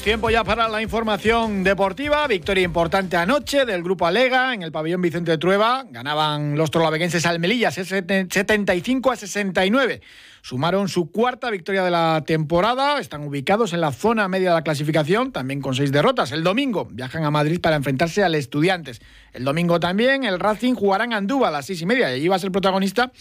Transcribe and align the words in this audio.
Tiempo 0.00 0.30
ya 0.30 0.42
para 0.42 0.68
la 0.68 0.82
información 0.82 1.62
deportiva. 1.62 2.26
Victoria 2.26 2.64
importante 2.64 3.16
anoche 3.16 3.64
del 3.64 3.84
grupo 3.84 4.04
Alega 4.04 4.52
en 4.52 4.62
el 4.62 4.72
pabellón 4.72 5.00
Vicente 5.00 5.30
de 5.30 5.38
Trueba. 5.38 5.84
Ganaban 5.88 6.56
los 6.56 6.72
trolaveguenses 6.72 7.24
al 7.24 7.38
Melillas 7.38 7.74
75 7.74 9.10
a 9.12 9.16
69. 9.16 10.00
Sumaron 10.42 10.88
su 10.88 11.12
cuarta 11.12 11.50
victoria 11.50 11.84
de 11.84 11.92
la 11.92 12.24
temporada. 12.26 12.98
Están 12.98 13.22
ubicados 13.22 13.72
en 13.74 13.80
la 13.80 13.92
zona 13.92 14.26
media 14.26 14.48
de 14.48 14.54
la 14.56 14.62
clasificación, 14.62 15.30
también 15.30 15.60
con 15.60 15.76
seis 15.76 15.92
derrotas. 15.92 16.32
El 16.32 16.42
domingo 16.42 16.88
viajan 16.90 17.24
a 17.24 17.30
Madrid 17.30 17.60
para 17.60 17.76
enfrentarse 17.76 18.24
al 18.24 18.34
Estudiantes. 18.34 19.00
El 19.32 19.44
domingo 19.44 19.78
también 19.78 20.24
el 20.24 20.40
Racing 20.40 20.74
jugará 20.74 21.04
en 21.04 21.12
Andúba 21.12 21.48
a 21.48 21.52
las 21.52 21.66
seis 21.66 21.80
y 21.80 21.86
media. 21.86 22.10
Y 22.10 22.14
allí 22.14 22.28
va 22.28 22.36
a 22.36 22.40
ser 22.40 22.50
protagonista 22.50 23.12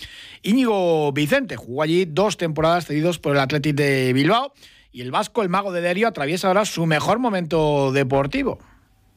Íñigo 0.42 1.12
Vicente. 1.12 1.58
Jugó 1.58 1.84
allí 1.84 2.06
dos 2.06 2.38
temporadas 2.38 2.88
cedidos 2.88 3.20
por 3.20 3.34
el 3.34 3.40
Athletic 3.40 3.76
de 3.76 4.14
Bilbao. 4.14 4.54
Y 4.92 5.02
el 5.02 5.12
Vasco, 5.12 5.42
el 5.42 5.50
mago 5.50 5.72
de 5.72 5.82
Derio, 5.82 6.08
atraviesa 6.08 6.48
ahora 6.48 6.66
su 6.66 6.86
mejor 6.86 7.20
momento 7.20 7.92
deportivo. 7.92 8.60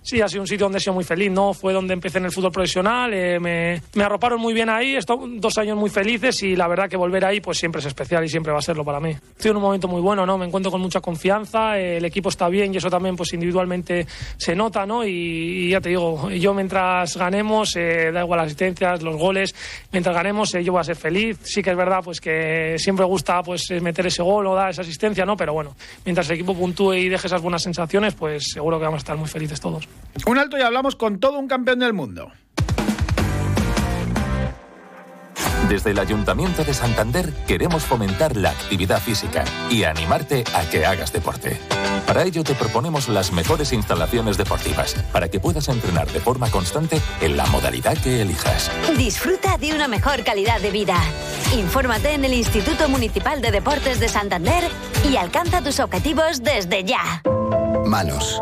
Sí, 0.04 0.20
ha 0.20 0.28
sido 0.28 0.42
un 0.42 0.46
sitio 0.46 0.66
donde 0.66 0.76
he 0.76 0.80
sido 0.82 0.92
muy 0.92 1.02
feliz, 1.02 1.30
¿no? 1.30 1.54
Fue 1.54 1.72
donde 1.72 1.94
empecé 1.94 2.18
en 2.18 2.26
el 2.26 2.30
fútbol 2.30 2.52
profesional, 2.52 3.14
eh, 3.14 3.40
me, 3.40 3.80
me, 3.94 4.04
arroparon 4.04 4.38
muy 4.38 4.52
bien 4.52 4.68
ahí, 4.68 4.96
estado 4.96 5.26
dos 5.26 5.56
años 5.56 5.78
muy 5.78 5.88
felices 5.88 6.42
y 6.42 6.54
la 6.54 6.68
verdad 6.68 6.90
que 6.90 6.98
volver 6.98 7.24
ahí 7.24 7.40
pues 7.40 7.56
siempre 7.56 7.80
es 7.80 7.86
especial 7.86 8.22
y 8.22 8.28
siempre 8.28 8.52
va 8.52 8.58
a 8.58 8.62
serlo 8.62 8.84
para 8.84 9.00
mí. 9.00 9.12
Estoy 9.12 9.52
en 9.52 9.56
un 9.56 9.62
momento 9.62 9.88
muy 9.88 10.02
bueno, 10.02 10.26
¿no? 10.26 10.36
Me 10.36 10.44
encuentro 10.44 10.70
con 10.70 10.82
mucha 10.82 11.00
confianza, 11.00 11.78
eh, 11.78 11.96
el 11.96 12.04
equipo 12.04 12.28
está 12.28 12.50
bien 12.50 12.74
y 12.74 12.76
eso 12.76 12.90
también 12.90 13.16
pues 13.16 13.32
individualmente 13.32 14.06
se 14.36 14.54
nota, 14.54 14.84
¿no? 14.84 15.06
Y, 15.06 15.08
y 15.10 15.70
ya 15.70 15.80
te 15.80 15.88
digo, 15.88 16.28
yo 16.28 16.52
mientras 16.52 17.16
ganemos, 17.16 17.74
eh, 17.76 18.10
da 18.12 18.24
igual 18.24 18.40
las 18.40 18.48
asistencias, 18.48 19.02
los 19.02 19.16
goles, 19.16 19.54
mientras 19.90 20.14
ganemos 20.14 20.52
yo 20.52 20.70
voy 20.70 20.82
a 20.82 20.84
ser 20.84 20.96
feliz. 20.96 21.38
Sí 21.44 21.62
que 21.62 21.70
es 21.70 21.76
verdad 21.78 22.00
pues 22.04 22.20
que 22.20 22.74
siempre 22.76 23.06
gusta 23.06 23.42
pues 23.42 23.70
meter 23.80 24.08
ese 24.08 24.22
gol 24.22 24.48
o 24.48 24.54
dar 24.54 24.68
esa 24.68 24.82
asistencia, 24.82 25.24
¿no? 25.24 25.34
Pero 25.34 25.54
bueno, 25.54 25.74
mientras 26.04 26.28
el 26.28 26.34
equipo 26.34 26.54
puntúe 26.54 26.92
y 26.92 27.08
deje 27.08 27.26
esas 27.26 27.40
buenas 27.40 27.62
sensaciones, 27.62 28.12
pues 28.12 28.50
seguro 28.52 28.78
que 28.78 28.84
vamos 28.84 28.98
a 28.98 29.04
estar 29.04 29.16
muy 29.16 29.28
felices 29.30 29.58
todos. 29.58 29.88
Un 30.26 30.38
alto 30.38 30.56
y 30.58 30.62
hablamos 30.62 30.96
con 30.96 31.18
todo 31.18 31.38
un 31.38 31.48
campeón 31.48 31.80
del 31.80 31.92
mundo. 31.92 32.32
Desde 35.68 35.92
el 35.92 35.98
Ayuntamiento 35.98 36.62
de 36.62 36.74
Santander 36.74 37.32
queremos 37.46 37.84
fomentar 37.84 38.36
la 38.36 38.50
actividad 38.50 39.00
física 39.00 39.44
y 39.70 39.84
animarte 39.84 40.44
a 40.54 40.68
que 40.68 40.84
hagas 40.84 41.12
deporte. 41.12 41.58
Para 42.06 42.22
ello 42.24 42.44
te 42.44 42.54
proponemos 42.54 43.08
las 43.08 43.32
mejores 43.32 43.72
instalaciones 43.72 44.36
deportivas 44.36 44.94
para 45.10 45.28
que 45.28 45.40
puedas 45.40 45.68
entrenar 45.68 46.10
de 46.10 46.20
forma 46.20 46.50
constante 46.50 47.00
en 47.22 47.36
la 47.36 47.46
modalidad 47.46 47.96
que 47.96 48.20
elijas. 48.20 48.70
Disfruta 48.98 49.56
de 49.56 49.74
una 49.74 49.88
mejor 49.88 50.22
calidad 50.22 50.60
de 50.60 50.70
vida. 50.70 51.00
Infórmate 51.56 52.12
en 52.12 52.26
el 52.26 52.34
Instituto 52.34 52.88
Municipal 52.88 53.40
de 53.40 53.50
Deportes 53.50 54.00
de 54.00 54.08
Santander 54.08 54.64
y 55.10 55.16
alcanza 55.16 55.62
tus 55.62 55.80
objetivos 55.80 56.42
desde 56.42 56.84
ya. 56.84 57.22
Manos 57.86 58.40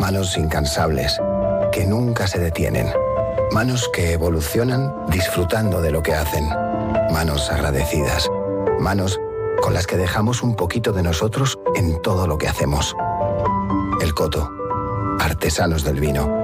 Manos 0.00 0.38
incansables, 0.38 1.20
que 1.72 1.84
nunca 1.84 2.26
se 2.26 2.38
detienen. 2.38 2.90
Manos 3.52 3.90
que 3.92 4.14
evolucionan 4.14 4.94
disfrutando 5.08 5.82
de 5.82 5.90
lo 5.90 6.02
que 6.02 6.14
hacen. 6.14 6.48
Manos 7.12 7.50
agradecidas. 7.50 8.26
Manos 8.78 9.20
con 9.60 9.74
las 9.74 9.86
que 9.86 9.98
dejamos 9.98 10.42
un 10.42 10.56
poquito 10.56 10.92
de 10.92 11.02
nosotros 11.02 11.58
en 11.74 12.00
todo 12.00 12.26
lo 12.26 12.38
que 12.38 12.48
hacemos. 12.48 12.96
El 14.00 14.14
Coto. 14.14 14.50
Artesanos 15.20 15.84
del 15.84 16.00
vino. 16.00 16.39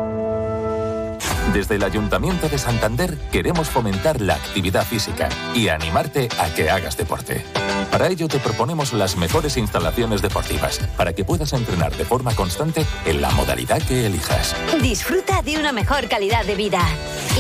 Desde 1.53 1.77
el 1.77 1.85
Ayuntamiento 1.85 2.49
de 2.49 2.59
Santander 2.59 3.17
queremos 3.31 3.69
fomentar 3.69 4.21
la 4.21 4.35
actividad 4.35 4.85
física 4.85 5.29
y 5.55 5.69
animarte 5.69 6.29
a 6.39 6.53
que 6.53 6.71
hagas 6.71 6.97
deporte. 6.97 7.45
Para 7.91 8.09
ello 8.09 8.29
te 8.29 8.39
proponemos 8.39 8.93
las 8.93 9.17
mejores 9.17 9.57
instalaciones 9.57 10.23
deportivas 10.23 10.81
para 10.97 11.13
que 11.13 11.25
puedas 11.25 11.53
entrenar 11.53 11.97
de 11.97 12.05
forma 12.05 12.35
constante 12.35 12.85
en 13.07 13.21
la 13.21 13.31
modalidad 13.31 13.81
que 13.83 14.07
elijas. 14.07 14.55
Disfruta 14.83 15.41
de 15.43 15.59
una 15.59 15.73
mejor 15.73 16.09
calidad 16.09 16.45
de 16.45 16.57
vida. 16.57 16.83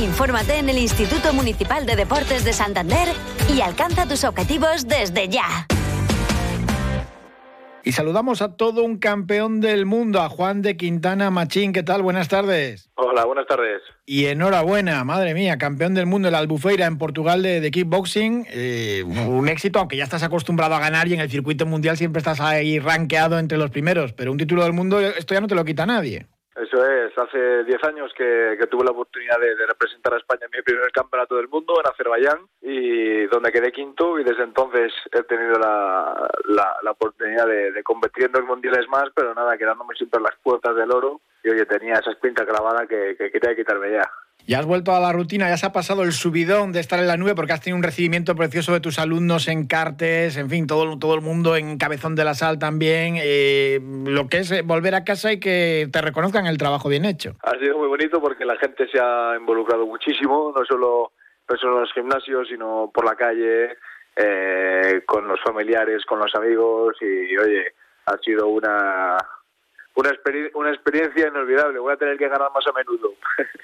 Infórmate 0.00 0.58
en 0.58 0.68
el 0.68 0.78
Instituto 0.78 1.32
Municipal 1.32 1.84
de 1.84 1.96
Deportes 1.96 2.44
de 2.44 2.52
Santander 2.52 3.08
y 3.54 3.60
alcanza 3.60 4.06
tus 4.06 4.24
objetivos 4.24 4.86
desde 4.86 5.28
ya. 5.28 5.66
Y 7.86 7.92
saludamos 7.92 8.42
a 8.42 8.56
todo 8.56 8.82
un 8.82 8.98
campeón 8.98 9.60
del 9.60 9.86
mundo, 9.86 10.20
a 10.20 10.28
Juan 10.28 10.60
de 10.60 10.76
Quintana 10.76 11.30
Machín. 11.30 11.72
¿Qué 11.72 11.84
tal? 11.84 12.02
Buenas 12.02 12.26
tardes. 12.26 12.90
Hola, 12.96 13.24
buenas 13.24 13.46
tardes. 13.46 13.80
Y 14.04 14.24
enhorabuena, 14.24 15.04
madre 15.04 15.34
mía, 15.34 15.56
campeón 15.56 15.94
del 15.94 16.06
mundo 16.06 16.26
de 16.26 16.32
la 16.32 16.38
Albufeira 16.38 16.86
en 16.86 16.98
Portugal 16.98 17.42
de, 17.42 17.60
de 17.60 17.70
kickboxing. 17.70 18.44
Eh, 18.50 19.04
un 19.04 19.48
éxito, 19.48 19.78
aunque 19.78 19.96
ya 19.96 20.02
estás 20.02 20.24
acostumbrado 20.24 20.74
a 20.74 20.80
ganar 20.80 21.06
y 21.06 21.14
en 21.14 21.20
el 21.20 21.30
circuito 21.30 21.64
mundial 21.64 21.96
siempre 21.96 22.18
estás 22.18 22.40
ahí 22.40 22.80
rankeado 22.80 23.38
entre 23.38 23.56
los 23.56 23.70
primeros. 23.70 24.12
Pero 24.14 24.32
un 24.32 24.38
título 24.38 24.64
del 24.64 24.72
mundo, 24.72 25.00
esto 25.00 25.34
ya 25.34 25.40
no 25.40 25.46
te 25.46 25.54
lo 25.54 25.64
quita 25.64 25.86
nadie. 25.86 26.26
Eso 26.56 26.86
es, 26.86 27.16
hace 27.18 27.64
10 27.64 27.84
años 27.84 28.10
que, 28.16 28.56
que, 28.58 28.66
tuve 28.66 28.84
la 28.84 28.92
oportunidad 28.92 29.38
de, 29.38 29.54
representar 29.66 30.14
a 30.14 30.16
España 30.16 30.46
en 30.46 30.58
mi 30.58 30.62
primer 30.62 30.90
campeonato 30.90 31.36
del 31.36 31.48
mundo 31.48 31.74
en 31.78 31.90
Azerbaiyán 31.90 32.38
y 32.62 33.26
donde 33.26 33.52
quedé 33.52 33.70
quinto 33.70 34.18
y 34.18 34.24
desde 34.24 34.44
entonces 34.44 34.90
he 35.12 35.22
tenido 35.24 35.58
la 35.58 36.90
oportunidad 36.90 37.46
de, 37.46 37.72
de, 37.72 37.82
competir 37.82 38.24
en 38.24 38.32
dos 38.32 38.44
mundiales 38.44 38.88
más, 38.88 39.10
pero 39.14 39.34
nada, 39.34 39.58
quedándome 39.58 39.94
siempre 39.96 40.16
en 40.16 40.24
las 40.24 40.36
puertas 40.42 40.74
del 40.74 40.92
oro 40.92 41.20
y 41.44 41.50
oye, 41.50 41.66
tenía 41.66 41.94
esa 41.94 42.10
espinta 42.12 42.46
clavada 42.46 42.86
que, 42.86 43.16
que 43.18 43.30
quería 43.30 43.54
quitarme 43.54 43.92
ya. 43.92 44.10
Ya 44.48 44.60
has 44.60 44.66
vuelto 44.66 44.94
a 44.94 45.00
la 45.00 45.10
rutina, 45.10 45.48
ya 45.48 45.56
se 45.56 45.66
ha 45.66 45.72
pasado 45.72 46.04
el 46.04 46.12
subidón 46.12 46.70
de 46.70 46.78
estar 46.78 47.00
en 47.00 47.08
la 47.08 47.16
nube 47.16 47.34
porque 47.34 47.52
has 47.52 47.60
tenido 47.60 47.78
un 47.78 47.82
recibimiento 47.82 48.36
precioso 48.36 48.72
de 48.72 48.78
tus 48.78 49.00
alumnos 49.00 49.48
en 49.48 49.66
Cartes, 49.66 50.36
en 50.36 50.48
fin, 50.48 50.68
todo, 50.68 51.00
todo 51.00 51.16
el 51.16 51.20
mundo 51.20 51.56
en 51.56 51.78
Cabezón 51.78 52.14
de 52.14 52.24
la 52.24 52.34
Sal 52.34 52.60
también. 52.60 53.16
Eh, 53.18 53.80
lo 53.82 54.28
que 54.28 54.38
es 54.38 54.52
eh, 54.52 54.62
volver 54.62 54.94
a 54.94 55.02
casa 55.02 55.32
y 55.32 55.40
que 55.40 55.88
te 55.92 56.00
reconozcan 56.00 56.46
el 56.46 56.58
trabajo 56.58 56.88
bien 56.88 57.04
hecho. 57.04 57.34
Ha 57.42 57.58
sido 57.58 57.76
muy 57.76 57.88
bonito 57.88 58.20
porque 58.20 58.44
la 58.44 58.56
gente 58.56 58.86
se 58.88 59.00
ha 59.00 59.34
involucrado 59.36 59.84
muchísimo, 59.84 60.54
no 60.56 60.64
solo, 60.64 61.10
no 61.48 61.56
solo 61.56 61.74
en 61.74 61.80
los 61.80 61.92
gimnasios, 61.92 62.46
sino 62.46 62.88
por 62.94 63.04
la 63.04 63.16
calle, 63.16 63.76
eh, 64.14 65.02
con 65.06 65.26
los 65.26 65.40
familiares, 65.42 66.04
con 66.06 66.20
los 66.20 66.32
amigos 66.36 66.94
y, 67.00 67.36
oye, 67.36 67.72
ha 68.06 68.16
sido 68.18 68.46
una, 68.46 69.18
una, 69.96 70.10
experien 70.10 70.50
una 70.54 70.72
experiencia 70.72 71.28
inolvidable. 71.28 71.78
Voy 71.78 71.92
a 71.92 71.96
tener 71.96 72.16
que 72.16 72.28
ganar 72.28 72.50
más 72.54 72.64
a 72.66 72.72
menudo. 72.72 73.14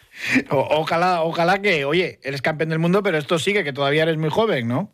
o 0.51 0.81
ojalá, 0.81 1.23
ojalá 1.23 1.63
que, 1.63 1.85
oye, 1.85 2.19
eres 2.23 2.43
campeón 2.43 2.71
del 2.71 2.79
mundo, 2.79 3.03
pero 3.03 3.19
esto 3.19 3.39
sigue, 3.39 3.65
que 3.65 3.73
todavía 3.73 4.03
eres 4.03 4.19
muy 4.19 4.31
joven, 4.31 4.69
¿no? 4.69 4.91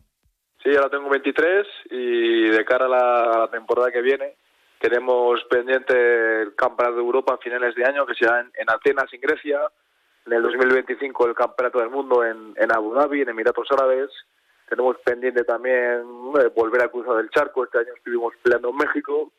Sí, 0.63 0.69
ahora 0.75 0.89
tengo 0.89 1.09
23 1.09 1.67
y 1.89 2.49
de 2.49 2.65
cara 2.65 2.85
a 2.85 2.89
la, 2.89 3.21
a 3.23 3.39
la 3.39 3.51
temporada 3.51 3.91
que 3.91 4.01
viene 4.01 4.35
tenemos 4.79 5.43
pendiente 5.49 6.41
el 6.41 6.55
Campeonato 6.55 6.95
de 6.95 7.03
Europa 7.03 7.33
a 7.33 7.37
finales 7.37 7.75
de 7.75 7.85
año, 7.85 8.05
que 8.05 8.15
será 8.15 8.39
en, 8.39 8.51
en 8.55 8.69
Atenas, 8.69 9.13
en 9.13 9.21
Grecia. 9.21 9.59
En 10.25 10.33
el 10.33 10.41
2025 10.41 11.27
el 11.27 11.35
Campeonato 11.35 11.79
del 11.79 11.89
Mundo 11.89 12.23
en, 12.23 12.53
en 12.55 12.71
Abu 12.71 12.93
Dhabi, 12.93 13.21
en 13.21 13.29
Emiratos 13.29 13.67
Árabes. 13.71 14.09
Tenemos 14.69 14.97
pendiente 14.99 15.43
también 15.43 16.03
eh, 16.39 16.49
volver 16.55 16.83
a 16.83 16.87
cruzar 16.87 17.17
del 17.17 17.29
charco. 17.29 17.65
Este 17.65 17.79
año 17.79 17.93
estuvimos 17.95 18.33
peleando 18.41 18.69
en 18.69 18.77
México 18.77 19.31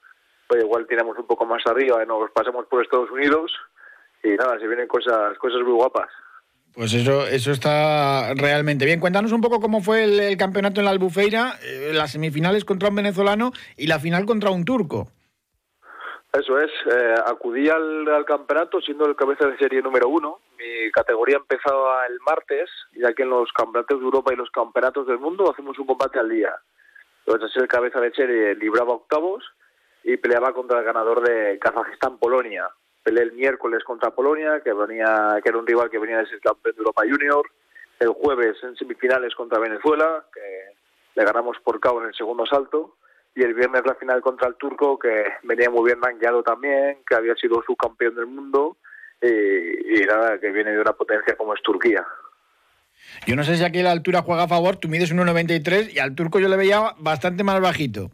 pues 0.51 0.65
igual 0.65 0.85
tiramos 0.89 1.17
un 1.17 1.29
poco 1.29 1.47
más 1.47 1.65
arriba 1.65 2.03
y 2.03 2.09
nos 2.09 2.29
pasamos 2.33 2.67
por 2.67 2.83
Estados 2.83 3.09
Unidos 3.13 3.53
y 4.25 4.31
nada, 4.31 4.59
se 4.59 4.67
vienen 4.67 4.89
cosas, 4.89 5.39
cosas 5.39 5.61
muy 5.63 5.75
guapas. 5.75 6.09
Pues 6.75 6.93
eso, 6.93 7.25
eso 7.25 7.53
está 7.53 8.35
realmente 8.35 8.85
bien. 8.85 8.99
Cuéntanos 8.99 9.31
un 9.31 9.41
poco 9.41 9.61
cómo 9.61 9.81
fue 9.81 10.03
el, 10.03 10.19
el 10.19 10.37
campeonato 10.37 10.81
en 10.81 10.87
la 10.87 10.91
Albufeira, 10.91 11.55
eh, 11.63 11.93
las 11.93 12.11
semifinales 12.11 12.65
contra 12.65 12.89
un 12.89 12.97
venezolano 12.97 13.53
y 13.77 13.87
la 13.87 14.01
final 14.01 14.27
contra 14.27 14.51
un 14.51 14.65
turco. 14.65 15.07
Eso 16.33 16.59
es, 16.59 16.71
eh, 16.93 17.15
acudí 17.25 17.69
al, 17.69 18.09
al, 18.09 18.25
campeonato 18.25 18.81
siendo 18.81 19.07
el 19.07 19.15
cabeza 19.15 19.47
de 19.47 19.57
serie 19.57 19.81
número 19.83 20.09
uno. 20.09 20.41
Mi 20.59 20.91
categoría 20.91 21.37
empezaba 21.37 22.07
el 22.07 22.19
martes, 22.27 22.69
ya 22.97 23.13
que 23.13 23.23
en 23.23 23.31
los 23.31 23.53
campeonatos 23.53 24.01
de 24.01 24.05
Europa 24.05 24.33
y 24.33 24.37
los 24.37 24.51
campeonatos 24.51 25.07
del 25.07 25.21
mundo 25.21 25.49
hacemos 25.49 25.79
un 25.79 25.87
combate 25.87 26.19
al 26.19 26.29
día. 26.29 26.53
Entonces, 27.25 27.57
el 27.57 27.69
cabeza 27.69 28.01
de 28.01 28.13
serie 28.13 28.57
libraba 28.57 28.95
octavos 28.95 29.45
y 30.05 30.17
peleaba 30.17 30.53
contra 30.53 30.79
el 30.79 30.85
ganador 30.85 31.27
de 31.27 31.59
Kazajistán-Polonia. 31.59 32.69
Peleé 33.03 33.25
el 33.25 33.33
miércoles 33.33 33.83
contra 33.85 34.11
Polonia, 34.11 34.61
que 34.63 34.73
venía 34.73 35.39
que 35.43 35.49
era 35.49 35.59
un 35.59 35.67
rival 35.67 35.91
que 35.91 35.99
venía 35.99 36.19
de 36.19 36.27
ser 36.27 36.41
campeón 36.41 36.75
de 36.75 36.79
Europa 36.81 37.03
Junior. 37.09 37.47
El 37.99 38.09
jueves 38.09 38.57
en 38.63 38.77
semifinales 38.77 39.35
contra 39.35 39.59
Venezuela, 39.59 40.25
que 40.33 40.75
le 41.15 41.25
ganamos 41.25 41.59
por 41.63 41.81
cabo 41.81 42.01
en 42.01 42.09
el 42.09 42.15
segundo 42.15 42.47
salto. 42.47 42.97
Y 43.35 43.43
el 43.43 43.55
viernes 43.55 43.83
la 43.87 43.95
final 43.95 44.21
contra 44.23 44.49
el 44.49 44.57
turco, 44.57 44.99
que 44.99 45.25
venía 45.45 45.71
muy 45.71 45.85
bien 45.85 46.03
rankeado 46.03 46.43
también, 46.43 46.99
que 47.07 47.15
había 47.15 47.35
sido 47.37 47.63
subcampeón 47.67 48.15
del 48.17 48.27
mundo. 48.27 48.77
Y, 49.23 50.01
y 50.01 50.05
nada, 50.07 50.39
que 50.39 50.51
viene 50.51 50.73
de 50.73 50.81
una 50.81 50.93
potencia 50.93 51.37
como 51.37 51.55
es 51.55 51.63
Turquía. 51.63 52.07
Yo 53.27 53.37
no 53.37 53.45
sé 53.45 53.57
si 53.57 53.65
aquí 53.65 53.83
la 53.83 53.93
altura 53.93 54.23
juega 54.23 54.45
a 54.45 54.49
favor, 54.49 54.77
tú 54.77 54.89
mides 54.89 55.15
1,93 55.15 55.93
y 55.93 55.99
al 55.99 56.15
turco 56.15 56.39
yo 56.39 56.49
le 56.49 56.57
veía 56.57 56.95
bastante 56.99 57.45
más 57.45 57.61
bajito. 57.61 58.11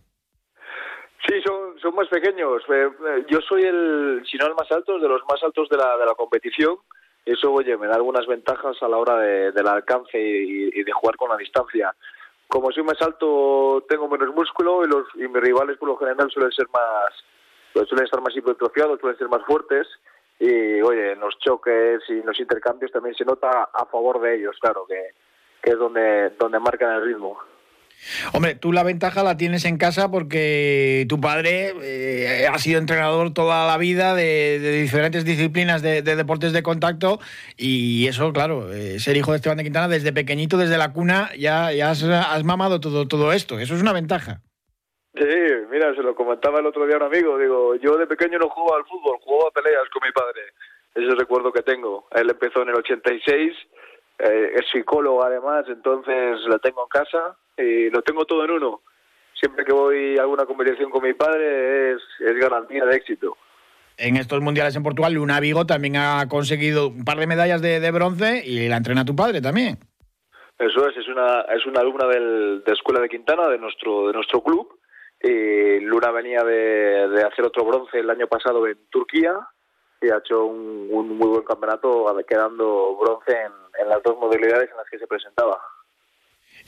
Sí, 1.26 1.34
son, 1.44 1.55
son 1.86 1.94
más 1.94 2.08
pequeños. 2.08 2.62
Eh, 2.68 2.90
eh, 3.06 3.24
yo 3.28 3.40
soy 3.40 3.62
el, 3.62 4.22
si 4.28 4.36
no 4.36 4.46
el 4.46 4.54
más 4.54 4.70
alto, 4.72 4.98
de 4.98 5.08
los 5.08 5.22
más 5.30 5.40
altos 5.42 5.68
de 5.68 5.76
la, 5.76 5.96
de 5.96 6.04
la 6.04 6.14
competición. 6.14 6.76
Y 7.24 7.32
eso, 7.32 7.52
oye, 7.52 7.76
me 7.76 7.86
da 7.86 7.94
algunas 7.94 8.26
ventajas 8.26 8.76
a 8.82 8.88
la 8.88 8.96
hora 8.96 9.16
de, 9.18 9.52
del 9.52 9.68
alcance 9.68 10.18
y, 10.18 10.82
de 10.82 10.92
jugar 10.92 11.16
con 11.16 11.30
la 11.30 11.36
distancia. 11.36 11.94
Como 12.48 12.72
soy 12.72 12.82
más 12.82 13.00
alto, 13.02 13.84
tengo 13.88 14.08
menos 14.08 14.34
músculo 14.34 14.84
y, 14.84 14.88
los, 14.88 15.06
y 15.14 15.28
mis 15.28 15.42
rivales, 15.42 15.76
por 15.78 15.88
lo 15.88 15.96
general, 15.96 16.30
suelen 16.30 16.52
ser 16.52 16.66
más, 16.72 17.88
suelen 17.88 18.04
estar 18.04 18.20
más 18.20 18.36
hipertrofiados, 18.36 19.00
suelen 19.00 19.18
ser 19.18 19.28
más 19.28 19.44
fuertes. 19.44 19.86
Y, 20.38 20.80
oye, 20.82 21.12
en 21.12 21.20
los 21.20 21.38
choques 21.38 22.02
y 22.08 22.14
en 22.14 22.26
los 22.26 22.38
intercambios 22.38 22.92
también 22.92 23.14
se 23.14 23.24
nota 23.24 23.68
a 23.72 23.86
favor 23.86 24.20
de 24.20 24.36
ellos, 24.36 24.56
claro, 24.60 24.86
que, 24.86 25.10
que 25.62 25.70
es 25.70 25.78
donde, 25.78 26.30
donde 26.30 26.58
marcan 26.58 26.94
el 26.96 27.04
ritmo. 27.04 27.38
Hombre, 28.32 28.54
tú 28.54 28.72
la 28.72 28.82
ventaja 28.82 29.22
la 29.22 29.36
tienes 29.36 29.64
en 29.64 29.78
casa 29.78 30.10
porque 30.10 31.06
tu 31.08 31.20
padre 31.20 31.74
eh, 31.82 32.46
ha 32.46 32.58
sido 32.58 32.78
entrenador 32.78 33.32
toda 33.32 33.66
la 33.66 33.78
vida 33.78 34.14
de, 34.14 34.58
diferentes 34.80 35.24
disciplinas 35.24 35.82
de, 35.82 36.02
deportes 36.02 36.52
de 36.52 36.62
contacto 36.62 37.18
y 37.56 38.06
eso, 38.06 38.32
claro, 38.32 38.72
eh, 38.72 38.98
ser 39.00 39.16
hijo 39.16 39.32
de 39.32 39.36
Esteban 39.36 39.58
de 39.58 39.64
Quintana 39.64 39.88
desde 39.88 40.12
pequeñito, 40.12 40.56
desde 40.56 40.78
la 40.78 40.92
cuna, 40.92 41.30
ya, 41.36 41.72
ya 41.72 41.90
has, 41.90 42.44
mamado 42.44 42.80
todo, 42.80 43.08
todo 43.08 43.32
esto. 43.32 43.58
Eso 43.58 43.74
es 43.74 43.82
una 43.82 43.92
ventaja. 43.92 44.40
Sí, 45.14 45.24
mira, 45.70 45.94
se 45.94 46.02
lo 46.02 46.14
comentaba 46.14 46.60
el 46.60 46.66
otro 46.66 46.86
día 46.86 46.96
a 46.96 46.98
un 46.98 47.14
amigo. 47.14 47.38
Digo, 47.38 47.74
yo 47.76 47.96
de 47.96 48.06
pequeño 48.06 48.38
no 48.38 48.50
jugaba 48.50 48.78
al 48.78 48.84
fútbol, 48.84 49.18
jugaba 49.22 49.48
a 49.48 49.52
peleas 49.62 49.88
con 49.92 50.02
mi 50.06 50.12
padre. 50.12 50.42
Ese 50.94 51.14
recuerdo 51.14 51.52
que 51.52 51.62
tengo. 51.62 52.06
Él 52.12 52.28
empezó 52.30 52.62
en 52.62 52.68
el 52.68 52.76
86, 52.76 53.52
eh, 54.18 54.52
es 54.54 54.66
psicólogo 54.70 55.24
además, 55.24 55.64
entonces 55.68 56.40
lo 56.46 56.58
tengo 56.58 56.82
en 56.82 56.88
casa 56.88 57.36
y 57.58 57.90
lo 57.90 58.02
tengo 58.02 58.24
todo 58.24 58.44
en 58.44 58.50
uno. 58.52 58.82
Siempre 59.38 59.64
que 59.64 59.72
voy 59.72 60.16
a 60.18 60.22
alguna 60.22 60.46
competición 60.46 60.90
con 60.90 61.02
mi 61.02 61.12
padre 61.12 61.92
es, 61.92 62.02
es 62.20 62.34
garantía 62.36 62.84
de 62.84 62.96
éxito. 62.96 63.36
En 63.98 64.16
estos 64.16 64.40
mundiales 64.40 64.76
en 64.76 64.82
Portugal, 64.82 65.14
Luna 65.14 65.40
Vigo 65.40 65.66
también 65.66 65.96
ha 65.96 66.26
conseguido 66.28 66.88
un 66.88 67.04
par 67.04 67.18
de 67.18 67.26
medallas 67.26 67.62
de, 67.62 67.80
de 67.80 67.90
bronce 67.90 68.42
y 68.44 68.68
la 68.68 68.76
entrena 68.76 69.04
tu 69.04 69.16
padre 69.16 69.40
también. 69.40 69.78
Eso 70.58 70.88
es, 70.88 70.96
es 70.96 71.08
una, 71.08 71.42
es 71.42 71.66
una 71.66 71.80
alumna 71.80 72.06
del, 72.06 72.62
de 72.64 72.72
Escuela 72.72 73.00
de 73.00 73.08
Quintana, 73.08 73.48
de 73.48 73.58
nuestro, 73.58 74.08
de 74.08 74.14
nuestro 74.14 74.42
club. 74.42 74.78
Y 75.22 75.80
Luna 75.80 76.10
venía 76.10 76.42
de, 76.44 77.08
de 77.08 77.22
hacer 77.22 77.44
otro 77.44 77.64
bronce 77.64 77.98
el 77.98 78.10
año 78.10 78.26
pasado 78.26 78.66
en 78.66 78.78
Turquía 78.90 79.34
y 80.00 80.10
ha 80.10 80.18
hecho 80.18 80.44
un, 80.44 80.88
un 80.90 81.16
muy 81.16 81.28
buen 81.28 81.42
campeonato, 81.42 82.14
quedando 82.28 82.96
bronce 82.96 83.32
en, 83.32 83.52
en 83.82 83.88
las 83.88 84.02
dos 84.02 84.16
modalidades 84.18 84.70
en 84.70 84.76
las 84.76 84.88
que 84.90 84.98
se 84.98 85.06
presentaba. 85.06 85.58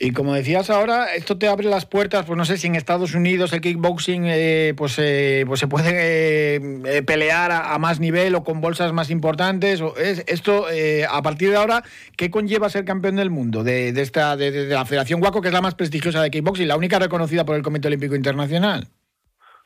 Y 0.01 0.13
como 0.13 0.33
decías 0.33 0.69
ahora, 0.69 1.13
esto 1.13 1.37
te 1.37 1.49
abre 1.49 1.67
las 1.67 1.85
puertas, 1.85 2.25
pues 2.25 2.37
no 2.37 2.45
sé 2.45 2.55
si 2.55 2.67
en 2.67 2.75
Estados 2.75 3.13
Unidos 3.13 3.51
el 3.51 3.59
kickboxing 3.59 4.27
eh, 4.27 4.73
pues, 4.77 4.97
eh, 4.97 5.43
pues 5.45 5.59
se 5.59 5.67
puede 5.67 6.55
eh, 6.55 7.03
pelear 7.03 7.51
a, 7.51 7.77
más 7.79 7.99
nivel 7.99 8.33
o 8.35 8.45
con 8.45 8.61
bolsas 8.61 8.93
más 8.93 9.09
importantes. 9.09 9.81
O 9.81 9.97
es, 9.97 10.23
esto, 10.29 10.67
a 11.09 11.21
partir 11.21 11.49
de 11.49 11.57
ahora, 11.57 11.83
¿qué 12.15 12.31
conlleva 12.31 12.69
ser 12.69 12.85
campeón 12.85 13.17
del 13.17 13.29
mundo 13.29 13.61
de, 13.61 13.89
esta 13.89 14.37
de, 14.37 14.67
la 14.67 14.85
Federación 14.85 15.19
Guaco, 15.19 15.41
que 15.41 15.49
es 15.49 15.53
la 15.53 15.61
más 15.61 15.75
prestigiosa 15.75 16.21
de 16.21 16.31
kickboxing, 16.31 16.69
la 16.69 16.77
única 16.77 16.97
reconocida 16.97 17.43
por 17.43 17.57
el 17.57 17.61
Comité 17.61 17.89
Olímpico 17.89 18.15
Internacional? 18.15 18.87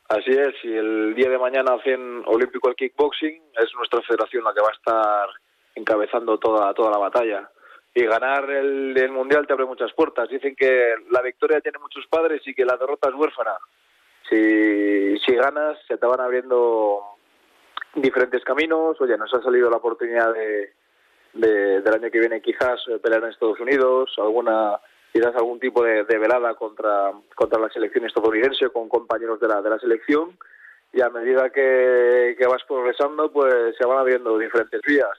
Así 0.08 0.30
es, 0.30 0.52
si 0.60 0.68
el 0.68 1.14
día 1.14 1.30
de 1.30 1.38
mañana 1.38 1.74
hacen 1.74 2.24
olímpico 2.26 2.68
el 2.68 2.74
kickboxing, 2.74 3.40
es 3.62 3.70
nuestra 3.76 4.02
federación 4.02 4.42
la 4.42 4.52
que 4.52 4.60
va 4.60 4.68
a 4.68 4.72
estar 4.72 5.28
encabezando 5.76 6.38
toda, 6.38 6.74
toda 6.74 6.90
la 6.90 6.98
batalla 6.98 7.48
y 7.94 8.04
ganar 8.06 8.50
el, 8.50 9.08
mundial 9.12 9.46
te 9.46 9.52
abre 9.52 9.66
muchas 9.66 9.92
puertas. 9.92 10.28
Dicen 10.28 10.56
que 10.56 10.94
la 11.10 11.22
victoria 11.22 11.60
tiene 11.60 11.78
muchos 11.78 12.06
padres 12.08 12.42
y 12.44 12.52
que 12.52 12.64
la 12.64 12.76
derrota 12.76 13.08
es 13.08 13.14
huérfana. 13.14 13.56
Si, 14.28 15.16
si 15.20 15.34
ganas, 15.34 15.78
se 15.86 15.96
te 15.96 16.06
van 16.06 16.20
abriendo 16.20 17.00
diferentes 17.94 18.42
caminos. 18.42 19.00
Oye, 19.00 19.16
nos 19.16 19.32
ha 19.32 19.40
salido 19.42 19.70
la 19.70 19.76
oportunidad 19.76 20.34
de, 20.34 20.72
del 21.32 21.94
año 21.94 22.10
que 22.10 22.18
viene 22.18 22.42
quizás 22.42 22.80
pelear 23.00 23.22
en 23.22 23.30
Estados 23.30 23.60
Unidos, 23.60 24.12
alguna 24.18 24.80
quizás 25.12 25.36
algún 25.36 25.60
tipo 25.60 25.84
de, 25.84 26.02
velada 26.02 26.54
contra, 26.54 27.12
contra 27.36 27.60
la 27.60 27.70
selección 27.70 28.04
estadounidense 28.04 28.70
con 28.70 28.88
compañeros 28.88 29.38
de 29.38 29.46
la, 29.46 29.62
de 29.62 29.70
la 29.70 29.78
selección 29.78 30.36
y 30.92 31.00
a 31.00 31.08
medida 31.08 31.50
que, 31.50 32.34
que 32.36 32.46
vas 32.48 32.64
progresando 32.64 33.30
pues 33.30 33.76
se 33.76 33.86
van 33.86 33.98
abriendo 33.98 34.36
diferentes 34.36 34.80
vías 34.82 35.16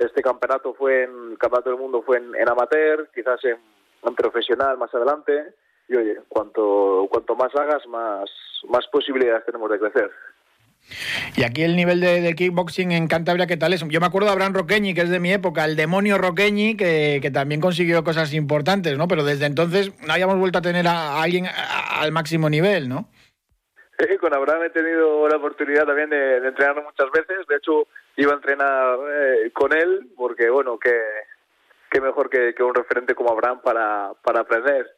este 0.00 0.22
campeonato 0.22 0.74
fue 0.74 1.04
en 1.04 1.36
campeonato 1.36 1.70
del 1.70 1.78
mundo 1.78 2.02
fue 2.02 2.16
en, 2.18 2.48
amateur, 2.48 3.08
quizás 3.14 3.40
en, 3.44 3.58
profesional 4.14 4.78
más 4.78 4.94
adelante. 4.94 5.54
Y 5.88 5.96
oye, 5.96 6.20
cuanto 6.28 7.06
cuanto 7.10 7.34
más 7.36 7.54
hagas, 7.54 7.86
más 7.86 8.30
más 8.68 8.86
posibilidades 8.88 9.44
tenemos 9.44 9.70
de 9.70 9.78
crecer. 9.78 10.10
Y 11.36 11.44
aquí 11.44 11.62
el 11.62 11.76
nivel 11.76 12.00
de, 12.00 12.34
kickboxing 12.34 12.92
en 12.92 13.06
Cantabria, 13.06 13.46
¿qué 13.46 13.56
tal 13.56 13.72
es? 13.72 13.86
Yo 13.88 14.00
me 14.00 14.06
acuerdo 14.06 14.26
de 14.26 14.32
Abraham 14.32 14.54
Roqueñi, 14.54 14.94
que 14.94 15.02
es 15.02 15.10
de 15.10 15.20
mi 15.20 15.32
época, 15.32 15.64
el 15.64 15.76
demonio 15.76 16.18
Roqueñi, 16.18 16.76
que, 16.76 17.20
que 17.22 17.30
también 17.30 17.60
consiguió 17.60 18.02
cosas 18.02 18.32
importantes, 18.34 18.96
¿no? 18.96 19.06
Pero 19.06 19.22
desde 19.22 19.46
entonces 19.46 19.92
no 20.06 20.12
habíamos 20.12 20.38
vuelto 20.38 20.58
a 20.58 20.62
tener 20.62 20.86
a, 20.88 21.22
alguien 21.22 21.46
al 21.46 22.12
máximo 22.12 22.48
nivel, 22.48 22.88
¿no? 22.88 23.08
Sí, 23.98 24.16
con 24.16 24.34
Abraham 24.34 24.62
he 24.64 24.70
tenido 24.70 25.28
la 25.28 25.36
oportunidad 25.36 25.84
también 25.84 26.08
de, 26.08 26.40
de 26.40 26.50
muchas 26.50 27.10
veces. 27.12 27.46
De 27.46 27.56
hecho, 27.56 27.86
iba 28.20 28.32
a 28.32 28.36
entrenar 28.36 28.98
eh, 29.10 29.50
con 29.52 29.72
él 29.72 30.10
porque, 30.16 30.50
bueno, 30.50 30.78
que, 30.78 30.94
que 31.90 32.00
mejor 32.00 32.28
que, 32.28 32.54
un 32.62 32.74
referente 32.74 33.14
como 33.14 33.32
Abraham 33.32 33.60
para, 33.62 34.12
para 34.22 34.40
aprender. 34.40 34.94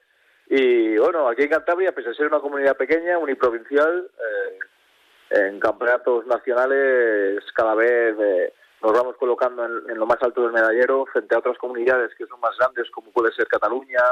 Y 0.49 0.99
bueno, 0.99 1.29
aquí 1.29 1.43
en 1.43 1.51
Cantabria, 1.51 1.93
pese 1.93 2.11
a 2.11 2.15
ser 2.15 2.27
una 2.27 2.41
comunidad 2.41 2.77
pequeña, 2.77 3.19
uniprovincial, 3.19 4.11
eh, 4.19 5.45
en 5.45 5.61
campeonatos 5.61 6.27
nacionales 6.27 7.43
cada 7.55 7.75
vez 7.75 8.17
eh, 8.19 8.53
nos 8.83 8.93
vamos 8.93 9.17
colocando 9.17 9.65
en, 9.65 9.99
lo 9.99 10.05
más 10.05 10.19
alto 10.21 10.43
del 10.43 10.53
medallero 10.53 11.07
frente 11.07 11.35
a 11.35 11.39
otras 11.39 11.57
comunidades 11.59 12.13
que 12.17 12.27
son 12.27 12.41
más 12.41 12.59
grandes, 12.59 12.91
como 12.91 13.13
puede 13.13 13.33
ser 13.33 13.47
Cataluña, 13.47 14.03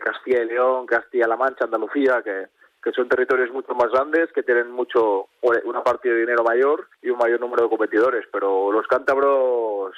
Castilla 0.00 0.42
y 0.42 0.46
León, 0.46 0.86
Castilla-La 0.86 1.36
Mancha, 1.36 1.64
Andalucía, 1.64 2.22
que, 2.22 2.46
que 2.82 2.92
son 2.92 3.08
territorios 3.08 3.50
mucho 3.50 3.74
más 3.74 3.90
grandes, 3.90 4.32
que 4.32 4.42
tienen 4.42 4.70
mucho 4.70 5.28
una 5.64 5.82
parte 5.82 6.08
de 6.08 6.20
dinero 6.20 6.44
mayor 6.44 6.88
y 7.02 7.10
un 7.10 7.18
mayor 7.18 7.40
número 7.40 7.64
de 7.64 7.68
competidores, 7.70 8.24
pero 8.32 8.70
los 8.72 8.86
cántabros 8.86 9.94